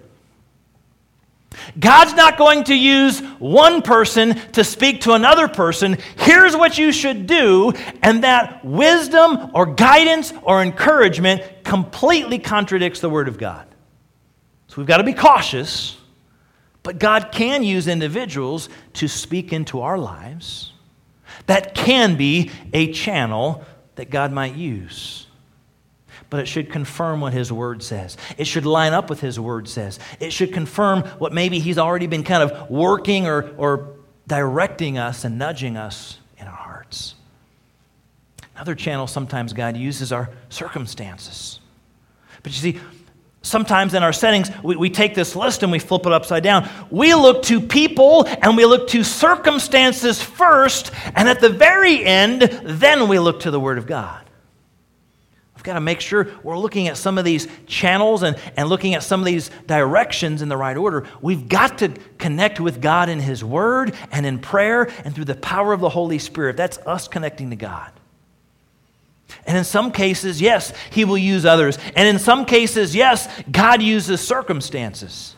God's 1.79 2.15
not 2.15 2.39
going 2.39 2.65
to 2.65 2.75
use 2.75 3.21
one 3.39 3.83
person 3.83 4.35
to 4.53 4.65
speak 4.65 5.03
to 5.03 5.13
another 5.13 5.49
person. 5.49 5.99
Here's 6.19 6.57
what 6.57 6.79
you 6.79 6.93
should 6.93 7.27
do. 7.27 7.73
And 8.03 8.25
that 8.25 8.65
wisdom 8.65 9.51
or 9.55 9.67
guidance 9.67 10.33
or 10.43 10.63
encouragement 10.63 11.43
completely 11.65 12.39
contradicts 12.39 13.01
the 13.01 13.11
Word 13.11 13.29
of 13.29 13.39
God. 13.39 13.67
So 14.69 14.77
we've 14.79 14.87
got 14.87 14.99
to 14.99 15.05
be 15.05 15.15
cautious. 15.15 15.97
But 16.83 16.99
God 16.99 17.31
can 17.33 17.63
use 17.63 17.89
individuals 17.89 18.69
to 18.95 19.09
speak 19.09 19.53
into 19.53 19.81
our 19.81 19.99
lives. 19.99 20.73
That 21.47 21.75
can 21.75 22.17
be 22.17 22.51
a 22.73 22.93
channel 22.93 23.65
that 23.95 24.11
God 24.11 24.33
might 24.33 24.55
use 24.55 25.24
but 26.35 26.41
it 26.41 26.47
should 26.47 26.69
confirm 26.69 27.21
what 27.21 27.33
his 27.33 27.53
word 27.53 27.81
says. 27.81 28.17
It 28.37 28.49
should 28.49 28.67
line 28.67 28.93
up 28.93 29.09
with 29.09 29.21
his 29.21 29.39
word 29.39 29.69
says. 29.69 30.01
It 30.19 30.33
should 30.33 30.53
confirm 30.53 31.05
what 31.21 31.33
maybe 31.33 31.61
he's 31.61 31.79
already 31.79 32.09
been 32.09 32.25
kind 32.25 32.43
of 32.43 32.69
working 32.69 33.29
or, 33.29 33.55
or 33.57 33.91
directing 34.27 34.99
us 34.99 35.23
and 35.23 35.39
nudging 35.39 35.77
us 35.77 36.19
in 36.37 36.49
our 36.49 36.57
hearts. 36.57 37.15
Another 38.57 38.75
channel 38.75 39.07
sometimes 39.07 39.53
God 39.53 39.77
uses 39.77 40.11
are 40.11 40.29
circumstances. 40.49 41.61
But 42.43 42.51
you 42.51 42.73
see, 42.73 42.81
sometimes 43.43 43.95
in 43.95 44.03
our 44.03 44.13
settings, 44.13 44.51
we, 44.65 44.75
we 44.75 44.91
take 44.91 45.15
this 45.15 45.37
list 45.37 45.63
and 45.63 45.71
we 45.71 45.79
flip 45.79 46.05
it 46.05 46.13
upside 46.13 46.43
down. 46.43 46.69
We 46.91 47.15
look 47.15 47.45
to 47.45 47.61
people 47.61 48.27
and 48.27 48.57
we 48.57 48.65
look 48.65 48.89
to 48.89 49.05
circumstances 49.05 50.21
first, 50.21 50.91
and 51.15 51.29
at 51.29 51.41
the 51.41 51.51
very 51.51 52.05
end, 52.05 52.43
then 52.65 53.07
we 53.07 53.21
look 53.21 53.39
to 53.43 53.53
the 53.53 53.61
Word 53.61 53.79
of 53.79 53.87
God 53.87 54.24
got 55.65 55.75
to 55.75 55.81
make 55.81 56.01
sure 56.01 56.29
we're 56.43 56.59
looking 56.59 56.89
at 56.89 56.97
some 56.97 57.17
of 57.17 57.25
these 57.25 57.49
channels 57.67 58.23
and, 58.23 58.37
and 58.57 58.69
looking 58.69 58.95
at 58.95 59.03
some 59.03 59.21
of 59.21 59.27
these 59.27 59.51
directions 59.67 60.43
in 60.43 60.49
the 60.51 60.57
right 60.57 60.77
order. 60.77 61.07
We've 61.23 61.49
got 61.49 61.79
to 61.79 61.89
connect 62.19 62.61
with 62.61 62.83
God 62.83 63.09
in 63.09 63.19
His 63.19 63.43
Word 63.43 63.95
and 64.13 64.27
in 64.27 64.39
prayer 64.39 64.91
and 65.05 65.15
through 65.15 65.25
the 65.25 65.35
power 65.35 65.73
of 65.73 65.81
the 65.81 65.89
Holy 65.89 66.19
Spirit. 66.19 66.57
That's 66.57 66.79
us 66.79 67.09
connecting 67.09 67.51
to 67.51 67.57
God. 67.57 67.91
And 69.47 69.57
in 69.57 69.65
some 69.65 69.91
cases, 69.91 70.41
yes, 70.41 70.73
He 70.91 71.07
will 71.07 71.19
use 71.19 71.47
others. 71.47 71.79
And 71.97 72.07
in 72.07 72.19
some 72.19 72.45
cases, 72.45 72.95
yes, 72.95 73.27
God 73.51 73.83
uses 73.83 74.21
circumstances. 74.21 75.35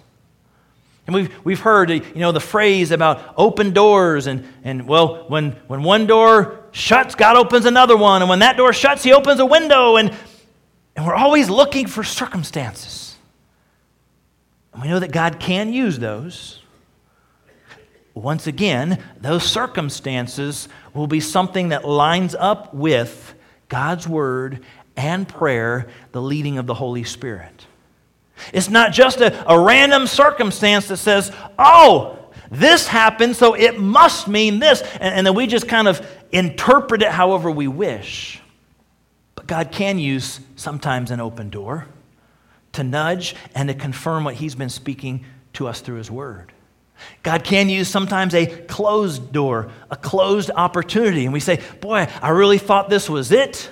And 1.07 1.15
we've, 1.15 1.33
we've 1.45 1.61
heard, 1.61 1.89
you 1.91 2.03
know, 2.17 2.33
the 2.33 2.41
phrase 2.41 2.91
about 2.91 3.35
open 3.37 3.73
doors 3.73 4.27
and, 4.27 4.45
and 4.65 4.89
well, 4.89 5.25
when, 5.29 5.53
when 5.69 5.85
one 5.85 6.09
door 6.09 6.65
shuts, 6.77 7.15
God 7.15 7.37
opens 7.37 7.65
another 7.65 7.97
one. 7.97 8.23
And 8.23 8.29
when 8.29 8.41
that 8.41 8.57
door 8.57 8.73
shuts, 8.73 9.03
He 9.03 9.13
opens 9.13 9.41
a 9.41 9.47
window. 9.47 9.97
And, 9.97 10.15
and 10.95 11.07
we're 11.07 11.15
always 11.15 11.49
looking 11.49 11.87
for 11.87 12.05
circumstances. 12.05 13.17
And 14.73 14.83
we 14.83 14.89
know 14.89 14.99
that 14.99 15.11
God 15.11 15.41
can 15.41 15.73
use 15.73 15.99
those. 15.99 16.61
Once 18.15 18.47
again, 18.47 19.03
those 19.21 19.43
circumstances 19.43 20.69
will 20.95 21.07
be 21.07 21.21
something 21.21 21.71
that 21.71 21.87
lines 21.87 22.35
up 22.35 22.73
with 22.73 23.35
God's 23.69 24.07
Word 24.07 24.65
and 24.97 25.29
prayer, 25.29 25.89
the 26.13 26.23
leading 26.23 26.59
of 26.59 26.67
the 26.67 26.75
Holy 26.75 27.05
Spirit. 27.05 27.67
It's 28.53 28.69
not 28.69 28.93
just 28.93 29.21
a, 29.21 29.51
a 29.51 29.59
random 29.59 30.07
circumstance 30.07 30.89
that 30.89 30.99
says, 30.99 31.33
oh, 31.59 32.19
this 32.51 32.87
happened, 32.87 33.37
so 33.37 33.55
it 33.55 33.79
must 33.79 34.29
mean 34.29 34.59
this. 34.59 34.81
And, 34.83 35.15
and 35.15 35.27
then 35.27 35.35
we 35.35 35.47
just 35.47 35.69
kind 35.69 35.89
of 35.89 36.07
interpret 36.33 37.03
it 37.03 37.11
however 37.11 37.51
we 37.51 37.69
wish. 37.69 38.41
But 39.35 39.47
God 39.47 39.73
can 39.73 39.99
use 39.99 40.41
sometimes 40.57 41.11
an 41.11 41.21
open 41.21 41.51
door 41.51 41.87
to 42.73 42.85
nudge 42.85 43.35
and 43.55 43.69
to 43.69 43.75
confirm 43.75 44.25
what 44.25 44.35
He's 44.35 44.55
been 44.55 44.69
speaking 44.69 45.25
to 45.55 45.67
us 45.67 45.81
through 45.81 45.97
His 45.97 46.11
Word. 46.11 46.53
God 47.23 47.45
can 47.45 47.69
use 47.69 47.89
sometimes 47.89 48.35
a 48.35 48.47
closed 48.47 49.33
door, 49.33 49.71
a 49.91 49.97
closed 49.97 50.51
opportunity. 50.55 51.25
And 51.25 51.33
we 51.33 51.41
say, 51.41 51.61
Boy, 51.81 52.09
I 52.23 52.31
really 52.31 52.59
thought 52.59 52.89
this 52.89 53.09
was 53.11 53.33
it. 53.33 53.71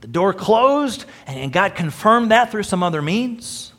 The 0.00 0.08
door 0.08 0.34
closed, 0.34 1.04
and 1.26 1.52
God 1.52 1.76
confirmed 1.76 2.32
that 2.32 2.50
through 2.50 2.64
some 2.64 2.82
other 2.82 3.02
means. 3.02 3.72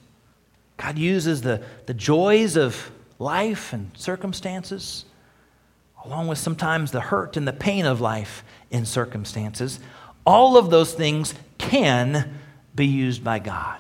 God 0.77 0.97
uses 0.97 1.41
the, 1.41 1.63
the 1.85 1.93
joys 1.93 2.55
of 2.57 2.91
life 3.19 3.73
and 3.73 3.91
circumstances, 3.97 5.05
along 6.05 6.27
with 6.27 6.37
sometimes 6.37 6.91
the 6.91 7.01
hurt 7.01 7.37
and 7.37 7.47
the 7.47 7.53
pain 7.53 7.85
of 7.85 8.01
life 8.01 8.43
in 8.69 8.85
circumstances. 8.85 9.79
All 10.25 10.57
of 10.57 10.69
those 10.69 10.93
things 10.93 11.33
can 11.57 12.39
be 12.75 12.87
used 12.87 13.23
by 13.23 13.39
God. 13.39 13.79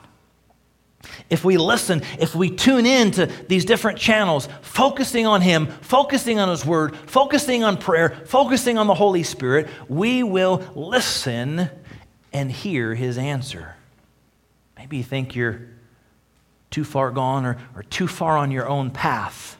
If 1.29 1.43
we 1.43 1.57
listen, 1.57 2.01
if 2.19 2.33
we 2.33 2.49
tune 2.49 2.85
in 2.85 3.11
to 3.11 3.25
these 3.25 3.65
different 3.65 3.99
channels, 3.99 4.47
focusing 4.61 5.27
on 5.27 5.41
Him, 5.41 5.67
focusing 5.81 6.39
on 6.39 6.49
His 6.49 6.65
Word, 6.65 6.95
focusing 6.95 7.63
on 7.63 7.77
prayer, 7.77 8.21
focusing 8.25 8.77
on 8.77 8.87
the 8.87 8.93
Holy 8.93 9.23
Spirit, 9.23 9.67
we 9.89 10.23
will 10.23 10.63
listen 10.75 11.69
and 12.31 12.51
hear 12.51 12.95
His 12.95 13.17
answer. 13.17 13.75
Maybe 14.77 14.97
you 14.97 15.03
think 15.03 15.35
you're 15.35 15.61
too 16.71 16.83
far 16.83 17.11
gone 17.11 17.45
or, 17.45 17.57
or 17.75 17.83
too 17.83 18.07
far 18.07 18.37
on 18.37 18.51
your 18.51 18.67
own 18.67 18.89
path 18.89 19.57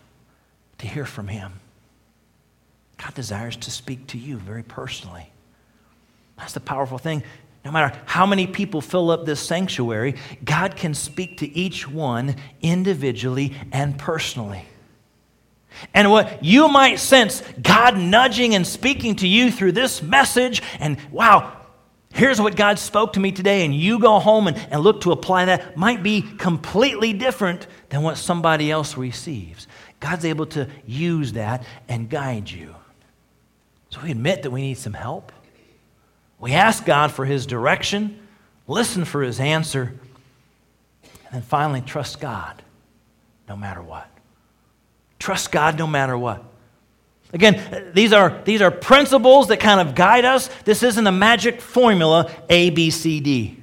to 0.77 0.87
hear 0.87 1.05
from 1.05 1.27
Him. 1.27 1.59
God 2.97 3.13
desires 3.13 3.55
to 3.57 3.71
speak 3.71 4.07
to 4.07 4.17
you 4.17 4.37
very 4.37 4.63
personally. 4.63 5.29
That's 6.37 6.53
the 6.53 6.59
powerful 6.59 6.97
thing. 6.97 7.23
No 7.65 7.71
matter 7.71 7.97
how 8.05 8.25
many 8.25 8.45
people 8.45 8.81
fill 8.81 9.09
up 9.09 9.25
this 9.25 9.39
sanctuary, 9.39 10.15
God 10.43 10.75
can 10.75 10.93
speak 10.93 11.37
to 11.37 11.57
each 11.57 11.87
one 11.87 12.35
individually 12.61 13.55
and 13.71 13.97
personally. 13.97 14.65
And 15.93 16.11
what 16.11 16.43
you 16.43 16.67
might 16.67 16.99
sense 16.99 17.41
God 17.61 17.97
nudging 17.97 18.53
and 18.53 18.67
speaking 18.67 19.15
to 19.17 19.27
you 19.27 19.49
through 19.49 19.71
this 19.71 20.03
message, 20.03 20.61
and 20.79 20.97
wow, 21.09 21.55
here's 22.13 22.39
what 22.39 22.55
God 22.55 22.79
spoke 22.79 23.13
to 23.13 23.19
me 23.19 23.31
today, 23.31 23.65
and 23.65 23.73
you 23.73 23.97
go 23.97 24.19
home 24.19 24.47
and, 24.47 24.57
and 24.69 24.81
look 24.81 25.01
to 25.01 25.11
apply 25.11 25.45
that, 25.45 25.77
might 25.77 26.03
be 26.03 26.21
completely 26.21 27.13
different 27.13 27.65
than 27.89 28.03
what 28.03 28.17
somebody 28.17 28.71
else 28.71 28.97
receives. 28.97 29.67
God's 29.99 30.25
able 30.25 30.45
to 30.47 30.69
use 30.85 31.33
that 31.33 31.63
and 31.87 32.09
guide 32.09 32.51
you. 32.51 32.75
So 33.93 33.99
we 34.01 34.09
admit 34.09 34.41
that 34.41 34.49
we 34.49 34.63
need 34.63 34.79
some 34.79 34.95
help. 34.95 35.31
We 36.39 36.53
ask 36.53 36.83
God 36.83 37.11
for 37.11 37.25
His 37.25 37.45
direction, 37.45 38.19
listen 38.65 39.05
for 39.05 39.21
His 39.21 39.39
answer, 39.39 39.93
and 41.03 41.31
then 41.31 41.41
finally 41.43 41.81
trust 41.81 42.19
God 42.19 42.63
no 43.47 43.55
matter 43.55 43.83
what. 43.83 44.09
Trust 45.19 45.51
God 45.51 45.77
no 45.77 45.85
matter 45.85 46.17
what. 46.17 46.43
Again, 47.33 47.91
these 47.93 48.13
are, 48.13 48.41
these 48.45 48.63
are 48.63 48.71
principles 48.71 49.49
that 49.49 49.59
kind 49.59 49.79
of 49.79 49.93
guide 49.93 50.25
us. 50.25 50.49
This 50.65 50.81
isn't 50.81 51.05
a 51.05 51.11
magic 51.11 51.61
formula 51.61 52.31
A, 52.49 52.71
B, 52.71 52.89
C, 52.89 53.19
D. 53.19 53.59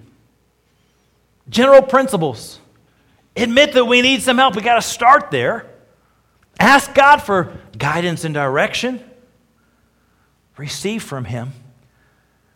General 1.48 1.82
principles. 1.82 2.60
Admit 3.34 3.72
that 3.72 3.84
we 3.84 4.00
need 4.00 4.22
some 4.22 4.38
help. 4.38 4.54
We 4.54 4.62
got 4.62 4.76
to 4.76 4.82
start 4.82 5.32
there. 5.32 5.66
Ask 6.60 6.94
God 6.94 7.16
for 7.16 7.52
guidance 7.76 8.22
and 8.22 8.32
direction. 8.32 9.04
Receive 10.61 11.02
from 11.02 11.24
Him. 11.24 11.54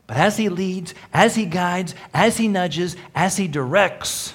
But 0.07 0.19
as 0.19 0.37
He 0.37 0.51
leads, 0.51 0.93
as 1.15 1.35
He 1.35 1.47
guides, 1.47 1.95
as 2.13 2.37
He 2.37 2.49
nudges, 2.49 2.97
as 3.15 3.39
He 3.39 3.49
directs, 3.49 4.35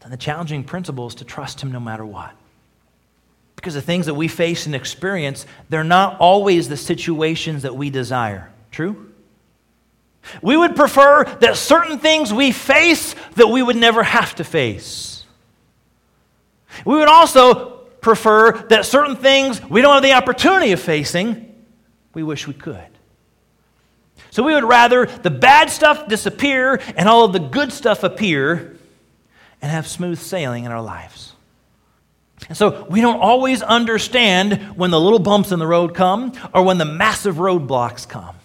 then 0.00 0.10
the 0.10 0.16
challenging 0.16 0.64
principle 0.64 1.06
is 1.06 1.14
to 1.16 1.24
trust 1.24 1.60
Him 1.60 1.70
no 1.70 1.78
matter 1.78 2.04
what. 2.04 2.32
Because 3.54 3.74
the 3.74 3.80
things 3.80 4.06
that 4.06 4.14
we 4.14 4.26
face 4.26 4.66
and 4.66 4.74
experience, 4.74 5.46
they're 5.68 5.84
not 5.84 6.18
always 6.18 6.68
the 6.68 6.76
situations 6.76 7.62
that 7.62 7.76
we 7.76 7.88
desire. 7.88 8.50
True? 8.72 9.12
We 10.42 10.56
would 10.56 10.74
prefer 10.74 11.22
that 11.38 11.56
certain 11.56 12.00
things 12.00 12.32
we 12.32 12.50
face 12.50 13.14
that 13.36 13.46
we 13.46 13.62
would 13.62 13.76
never 13.76 14.02
have 14.02 14.34
to 14.36 14.44
face. 14.44 15.24
We 16.84 16.96
would 16.96 17.08
also 17.08 17.76
prefer 18.00 18.52
that 18.70 18.86
certain 18.86 19.14
things 19.14 19.62
we 19.70 19.82
don't 19.82 19.94
have 19.94 20.02
the 20.02 20.14
opportunity 20.14 20.72
of 20.72 20.80
facing, 20.80 21.49
we 22.14 22.22
wish 22.22 22.46
we 22.46 22.54
could. 22.54 22.86
So 24.30 24.42
we 24.42 24.54
would 24.54 24.64
rather 24.64 25.06
the 25.06 25.30
bad 25.30 25.70
stuff 25.70 26.08
disappear 26.08 26.80
and 26.96 27.08
all 27.08 27.24
of 27.24 27.32
the 27.32 27.38
good 27.38 27.72
stuff 27.72 28.04
appear 28.04 28.76
and 29.62 29.70
have 29.70 29.86
smooth 29.86 30.18
sailing 30.18 30.64
in 30.64 30.72
our 30.72 30.82
lives. 30.82 31.32
And 32.48 32.56
so 32.56 32.86
we 32.88 33.00
don't 33.00 33.20
always 33.20 33.62
understand 33.62 34.76
when 34.76 34.90
the 34.90 35.00
little 35.00 35.18
bumps 35.18 35.52
in 35.52 35.58
the 35.58 35.66
road 35.66 35.94
come 35.94 36.32
or 36.54 36.62
when 36.62 36.78
the 36.78 36.84
massive 36.84 37.36
roadblocks 37.36 38.08
come. 38.08 38.36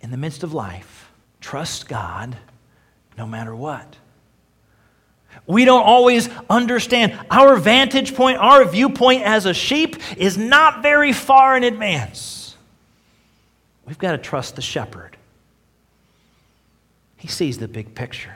In 0.00 0.10
the 0.10 0.16
midst 0.16 0.42
of 0.42 0.52
life, 0.52 1.10
trust 1.40 1.88
God 1.88 2.36
no 3.16 3.26
matter 3.26 3.54
what. 3.54 3.96
We 5.46 5.64
don't 5.64 5.84
always 5.84 6.28
understand. 6.48 7.18
Our 7.30 7.56
vantage 7.56 8.14
point, 8.14 8.38
our 8.38 8.64
viewpoint 8.64 9.22
as 9.22 9.46
a 9.46 9.54
sheep 9.54 9.96
is 10.16 10.36
not 10.36 10.82
very 10.82 11.12
far 11.12 11.56
in 11.56 11.64
advance. 11.64 12.31
We've 13.92 13.98
got 13.98 14.12
to 14.12 14.18
trust 14.18 14.56
the 14.56 14.62
shepherd. 14.62 15.18
He 17.18 17.28
sees 17.28 17.58
the 17.58 17.68
big 17.68 17.94
picture. 17.94 18.34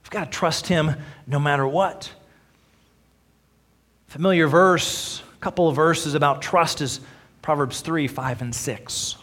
We've 0.00 0.10
got 0.10 0.30
to 0.30 0.30
trust 0.30 0.68
him 0.68 0.94
no 1.26 1.40
matter 1.40 1.66
what. 1.66 2.08
Familiar 4.06 4.46
verse, 4.46 5.24
a 5.34 5.40
couple 5.40 5.68
of 5.68 5.74
verses 5.74 6.14
about 6.14 6.40
trust 6.40 6.80
is 6.80 7.00
Proverbs 7.42 7.80
3, 7.80 8.06
5, 8.06 8.42
and 8.42 8.54
6. 8.54 9.16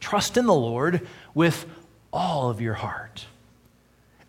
Trust 0.00 0.36
in 0.36 0.44
the 0.44 0.52
Lord 0.52 1.08
with 1.32 1.64
all 2.12 2.50
of 2.50 2.60
your 2.60 2.74
heart. 2.74 3.24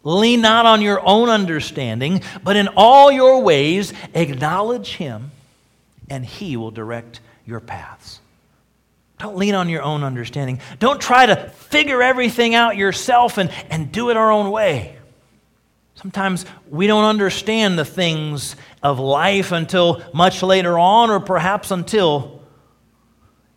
Lean 0.06 0.40
not 0.40 0.66
on 0.66 0.82
your 0.82 1.06
own 1.06 1.28
understanding, 1.28 2.22
but 2.46 2.56
in 2.56 2.70
all 2.78 3.12
your 3.12 3.42
ways 3.42 3.92
acknowledge 4.14 4.96
Him, 4.96 5.32
and 6.10 6.26
He 6.26 6.56
will 6.56 6.72
direct 6.72 7.20
your 7.46 7.60
paths. 7.60 8.22
Don't 9.20 9.36
lean 9.36 9.54
on 9.54 9.68
your 9.68 9.84
own 9.84 10.04
understanding. 10.04 10.62
Don't 10.80 11.00
try 11.00 11.26
to 11.26 11.50
figure 11.50 12.02
everything 12.02 12.56
out 12.56 12.78
yourself 12.78 13.38
and, 13.38 13.52
and 13.70 13.92
do 13.92 14.10
it 14.10 14.18
our 14.18 14.32
own 14.32 14.50
way. 14.50 14.98
Sometimes 15.96 16.46
we 16.70 16.88
don't 16.88 17.04
understand 17.04 17.78
the 17.78 17.84
things 17.84 18.56
of 18.82 18.98
life 18.98 19.52
until 19.52 20.02
much 20.14 20.42
later 20.42 20.80
on, 20.80 21.10
or 21.10 21.20
perhaps 21.20 21.72
until 21.72 22.42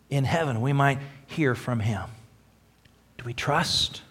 in 0.09 0.25
heaven 0.25 0.59
we 0.59 0.73
might 0.73 0.99
hear 1.27 1.55
from 1.55 1.79
Him. 1.79 2.03
Do 3.17 3.23
we 3.23 3.33
trust? 3.33 4.01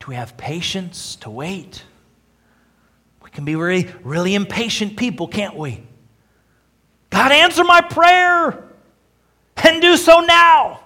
Do 0.00 0.08
we 0.08 0.16
have 0.16 0.36
patience 0.36 1.16
to 1.16 1.30
wait? 1.30 1.82
We 3.24 3.30
can 3.30 3.46
be 3.46 3.56
really, 3.56 3.90
really 4.02 4.34
impatient 4.34 4.98
people, 4.98 5.28
can't 5.28 5.56
we? 5.56 5.82
God, 7.08 7.32
answer 7.32 7.64
my 7.64 7.80
prayer 7.80 8.68
and 9.56 9.82
do 9.82 9.96
so 9.96 10.20
now. 10.20 10.80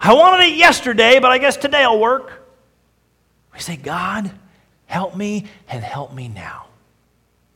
I 0.00 0.12
wanted 0.12 0.46
it 0.46 0.56
yesterday, 0.56 1.20
but 1.20 1.30
I 1.30 1.38
guess 1.38 1.56
today 1.56 1.86
will 1.86 2.00
work. 2.00 2.32
We 3.52 3.60
say, 3.60 3.76
God, 3.76 4.32
Help 4.94 5.16
me 5.16 5.46
and 5.68 5.82
help 5.82 6.12
me 6.12 6.28
now. 6.28 6.66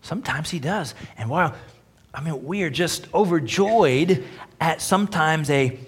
Sometimes 0.03 0.51
he 0.51 0.59
does. 0.59 0.95
And 1.17 1.29
while, 1.29 1.55
I 2.13 2.21
mean, 2.21 2.45
we 2.45 2.63
are 2.63 2.71
just 2.71 3.07
overjoyed 3.15 4.25
at 4.61 4.81
sometimes 4.81 5.51
a, 5.51 5.79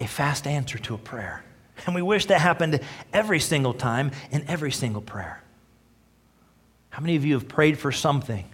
a 0.00 0.06
fast 0.06 0.46
answer 0.46 0.78
to 0.78 0.94
a 0.94 0.98
prayer. 0.98 1.42
And 1.86 1.94
we 1.94 2.02
wish 2.02 2.26
that 2.26 2.40
happened 2.40 2.80
every 3.12 3.40
single 3.40 3.72
time 3.72 4.10
in 4.30 4.44
every 4.48 4.70
single 4.72 5.02
prayer. 5.02 5.42
How 6.90 7.00
many 7.00 7.16
of 7.16 7.24
you 7.24 7.34
have 7.34 7.48
prayed 7.48 7.78
for 7.78 7.90
something? 7.90 8.44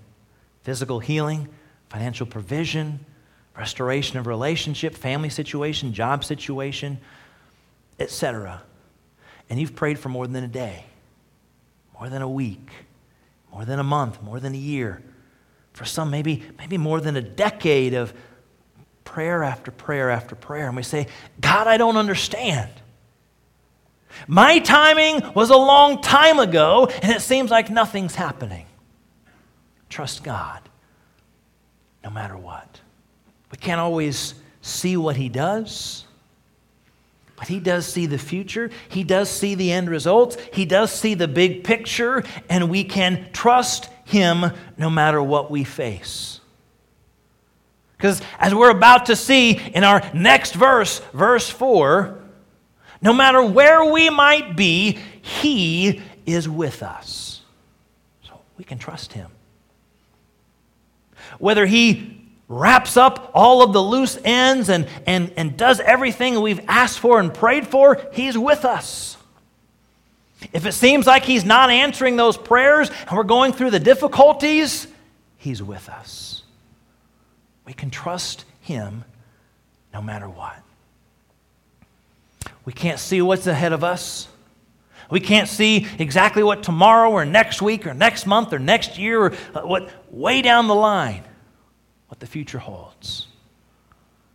Physical 0.62 1.00
healing, 1.00 1.48
financial 1.88 2.26
provision, 2.26 3.04
restoration 3.60 4.18
of 4.18 4.26
relationship, 4.26 4.94
family 4.94 5.28
situation, 5.28 5.92
job 5.92 6.24
situation, 6.24 6.98
etc. 7.98 8.62
And 9.50 9.60
you've 9.60 9.76
prayed 9.76 9.98
for 9.98 10.08
more 10.08 10.26
than 10.26 10.42
a 10.42 10.48
day 10.48 10.86
more 12.00 12.08
than 12.08 12.22
a 12.22 12.28
week, 12.28 12.70
more 13.52 13.66
than 13.66 13.78
a 13.78 13.84
month, 13.84 14.22
more 14.22 14.40
than 14.40 14.54
a 14.54 14.58
year. 14.58 15.02
For 15.74 15.84
some, 15.84 16.10
maybe, 16.10 16.42
maybe 16.56 16.78
more 16.78 16.98
than 16.98 17.14
a 17.14 17.20
decade 17.20 17.92
of 17.92 18.14
prayer 19.04 19.42
after 19.44 19.70
prayer 19.70 20.08
after 20.08 20.34
prayer. 20.34 20.66
And 20.66 20.76
we 20.76 20.82
say, 20.82 21.08
God, 21.40 21.66
I 21.66 21.76
don't 21.76 21.98
understand. 21.98 22.70
My 24.26 24.60
timing 24.60 25.34
was 25.34 25.50
a 25.50 25.56
long 25.56 26.00
time 26.00 26.38
ago, 26.38 26.88
and 27.02 27.12
it 27.12 27.20
seems 27.20 27.50
like 27.50 27.68
nothing's 27.68 28.14
happening. 28.14 28.64
Trust 29.90 30.24
God 30.24 30.62
no 32.02 32.08
matter 32.08 32.36
what. 32.36 32.80
We 33.50 33.58
can't 33.58 33.80
always 33.80 34.34
see 34.62 34.96
what 34.96 35.16
He 35.16 35.28
does. 35.28 36.04
But 37.40 37.48
he 37.48 37.58
does 37.58 37.86
see 37.86 38.04
the 38.04 38.18
future. 38.18 38.70
He 38.90 39.02
does 39.02 39.30
see 39.30 39.54
the 39.54 39.72
end 39.72 39.88
results. 39.88 40.36
He 40.52 40.66
does 40.66 40.92
see 40.92 41.14
the 41.14 41.26
big 41.26 41.64
picture, 41.64 42.22
and 42.50 42.68
we 42.68 42.84
can 42.84 43.28
trust 43.32 43.88
him 44.04 44.52
no 44.76 44.90
matter 44.90 45.22
what 45.22 45.50
we 45.50 45.64
face. 45.64 46.40
Because 47.96 48.20
as 48.38 48.54
we're 48.54 48.70
about 48.70 49.06
to 49.06 49.16
see 49.16 49.52
in 49.52 49.84
our 49.84 50.02
next 50.12 50.52
verse, 50.52 50.98
verse 51.14 51.48
4, 51.48 52.18
no 53.00 53.14
matter 53.14 53.42
where 53.42 53.90
we 53.90 54.10
might 54.10 54.54
be, 54.54 54.98
he 55.22 56.02
is 56.26 56.46
with 56.46 56.82
us. 56.82 57.40
So 58.22 58.38
we 58.58 58.64
can 58.64 58.76
trust 58.76 59.14
him. 59.14 59.30
Whether 61.38 61.64
he 61.64 62.19
wraps 62.50 62.96
up 62.96 63.30
all 63.32 63.62
of 63.62 63.72
the 63.72 63.80
loose 63.80 64.18
ends 64.24 64.68
and, 64.68 64.88
and, 65.06 65.32
and 65.36 65.56
does 65.56 65.78
everything 65.78 66.40
we've 66.40 66.60
asked 66.66 66.98
for 66.98 67.20
and 67.20 67.32
prayed 67.32 67.66
for, 67.66 68.02
He's 68.12 68.36
with 68.36 68.64
us. 68.64 69.16
If 70.52 70.66
it 70.66 70.72
seems 70.72 71.06
like 71.06 71.22
He's 71.22 71.44
not 71.44 71.70
answering 71.70 72.16
those 72.16 72.36
prayers 72.36 72.90
and 73.06 73.16
we're 73.16 73.22
going 73.22 73.52
through 73.52 73.70
the 73.70 73.78
difficulties, 73.78 74.88
He's 75.38 75.62
with 75.62 75.88
us. 75.88 76.42
We 77.64 77.72
can 77.72 77.88
trust 77.88 78.44
Him 78.60 79.04
no 79.94 80.02
matter 80.02 80.28
what. 80.28 80.56
We 82.64 82.72
can't 82.72 82.98
see 82.98 83.22
what's 83.22 83.46
ahead 83.46 83.72
of 83.72 83.84
us. 83.84 84.26
We 85.08 85.20
can't 85.20 85.48
see 85.48 85.86
exactly 86.00 86.42
what 86.42 86.64
tomorrow 86.64 87.10
or 87.10 87.24
next 87.24 87.62
week 87.62 87.86
or 87.86 87.94
next 87.94 88.26
month 88.26 88.52
or 88.52 88.58
next 88.58 88.98
year 88.98 89.22
or 89.22 89.32
uh, 89.54 89.60
what 89.60 89.88
way 90.12 90.42
down 90.42 90.66
the 90.66 90.74
line 90.74 91.22
what 92.10 92.18
the 92.18 92.26
future 92.26 92.58
holds. 92.58 93.28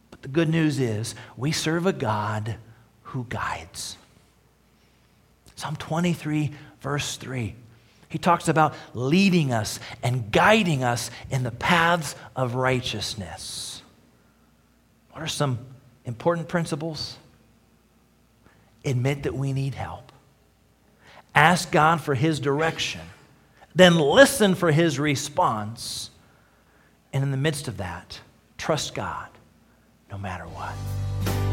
But 0.09 0.21
the 0.21 0.29
good 0.29 0.47
news 0.47 0.79
is 0.79 1.13
we 1.35 1.51
serve 1.51 1.85
a 1.85 1.91
God 1.91 2.55
who 3.03 3.25
guides. 3.27 3.97
Psalm 5.55 5.75
23, 5.75 6.51
verse 6.79 7.17
3. 7.17 7.53
He 8.07 8.17
talks 8.17 8.47
about 8.47 8.75
leading 8.93 9.51
us 9.51 9.81
and 10.01 10.31
guiding 10.31 10.85
us 10.85 11.11
in 11.29 11.43
the 11.43 11.51
paths 11.51 12.15
of 12.33 12.55
righteousness. 12.55 13.81
What 15.11 15.21
are 15.21 15.27
some 15.27 15.59
important 16.05 16.47
principles? 16.47 17.17
Admit 18.85 19.23
that 19.23 19.35
we 19.35 19.51
need 19.51 19.75
help. 19.75 20.13
Ask 21.33 21.73
God 21.73 21.99
for 21.99 22.15
His 22.15 22.39
direction. 22.39 23.01
Then 23.73 23.97
listen 23.97 24.55
for 24.55 24.71
His 24.71 24.97
response. 24.97 26.09
And 27.15 27.23
in 27.23 27.31
the 27.31 27.37
midst 27.37 27.69
of 27.69 27.77
that, 27.77 28.19
trust 28.57 28.93
God 28.93 29.29
no 30.11 30.17
matter 30.17 30.43
what. 30.43 31.44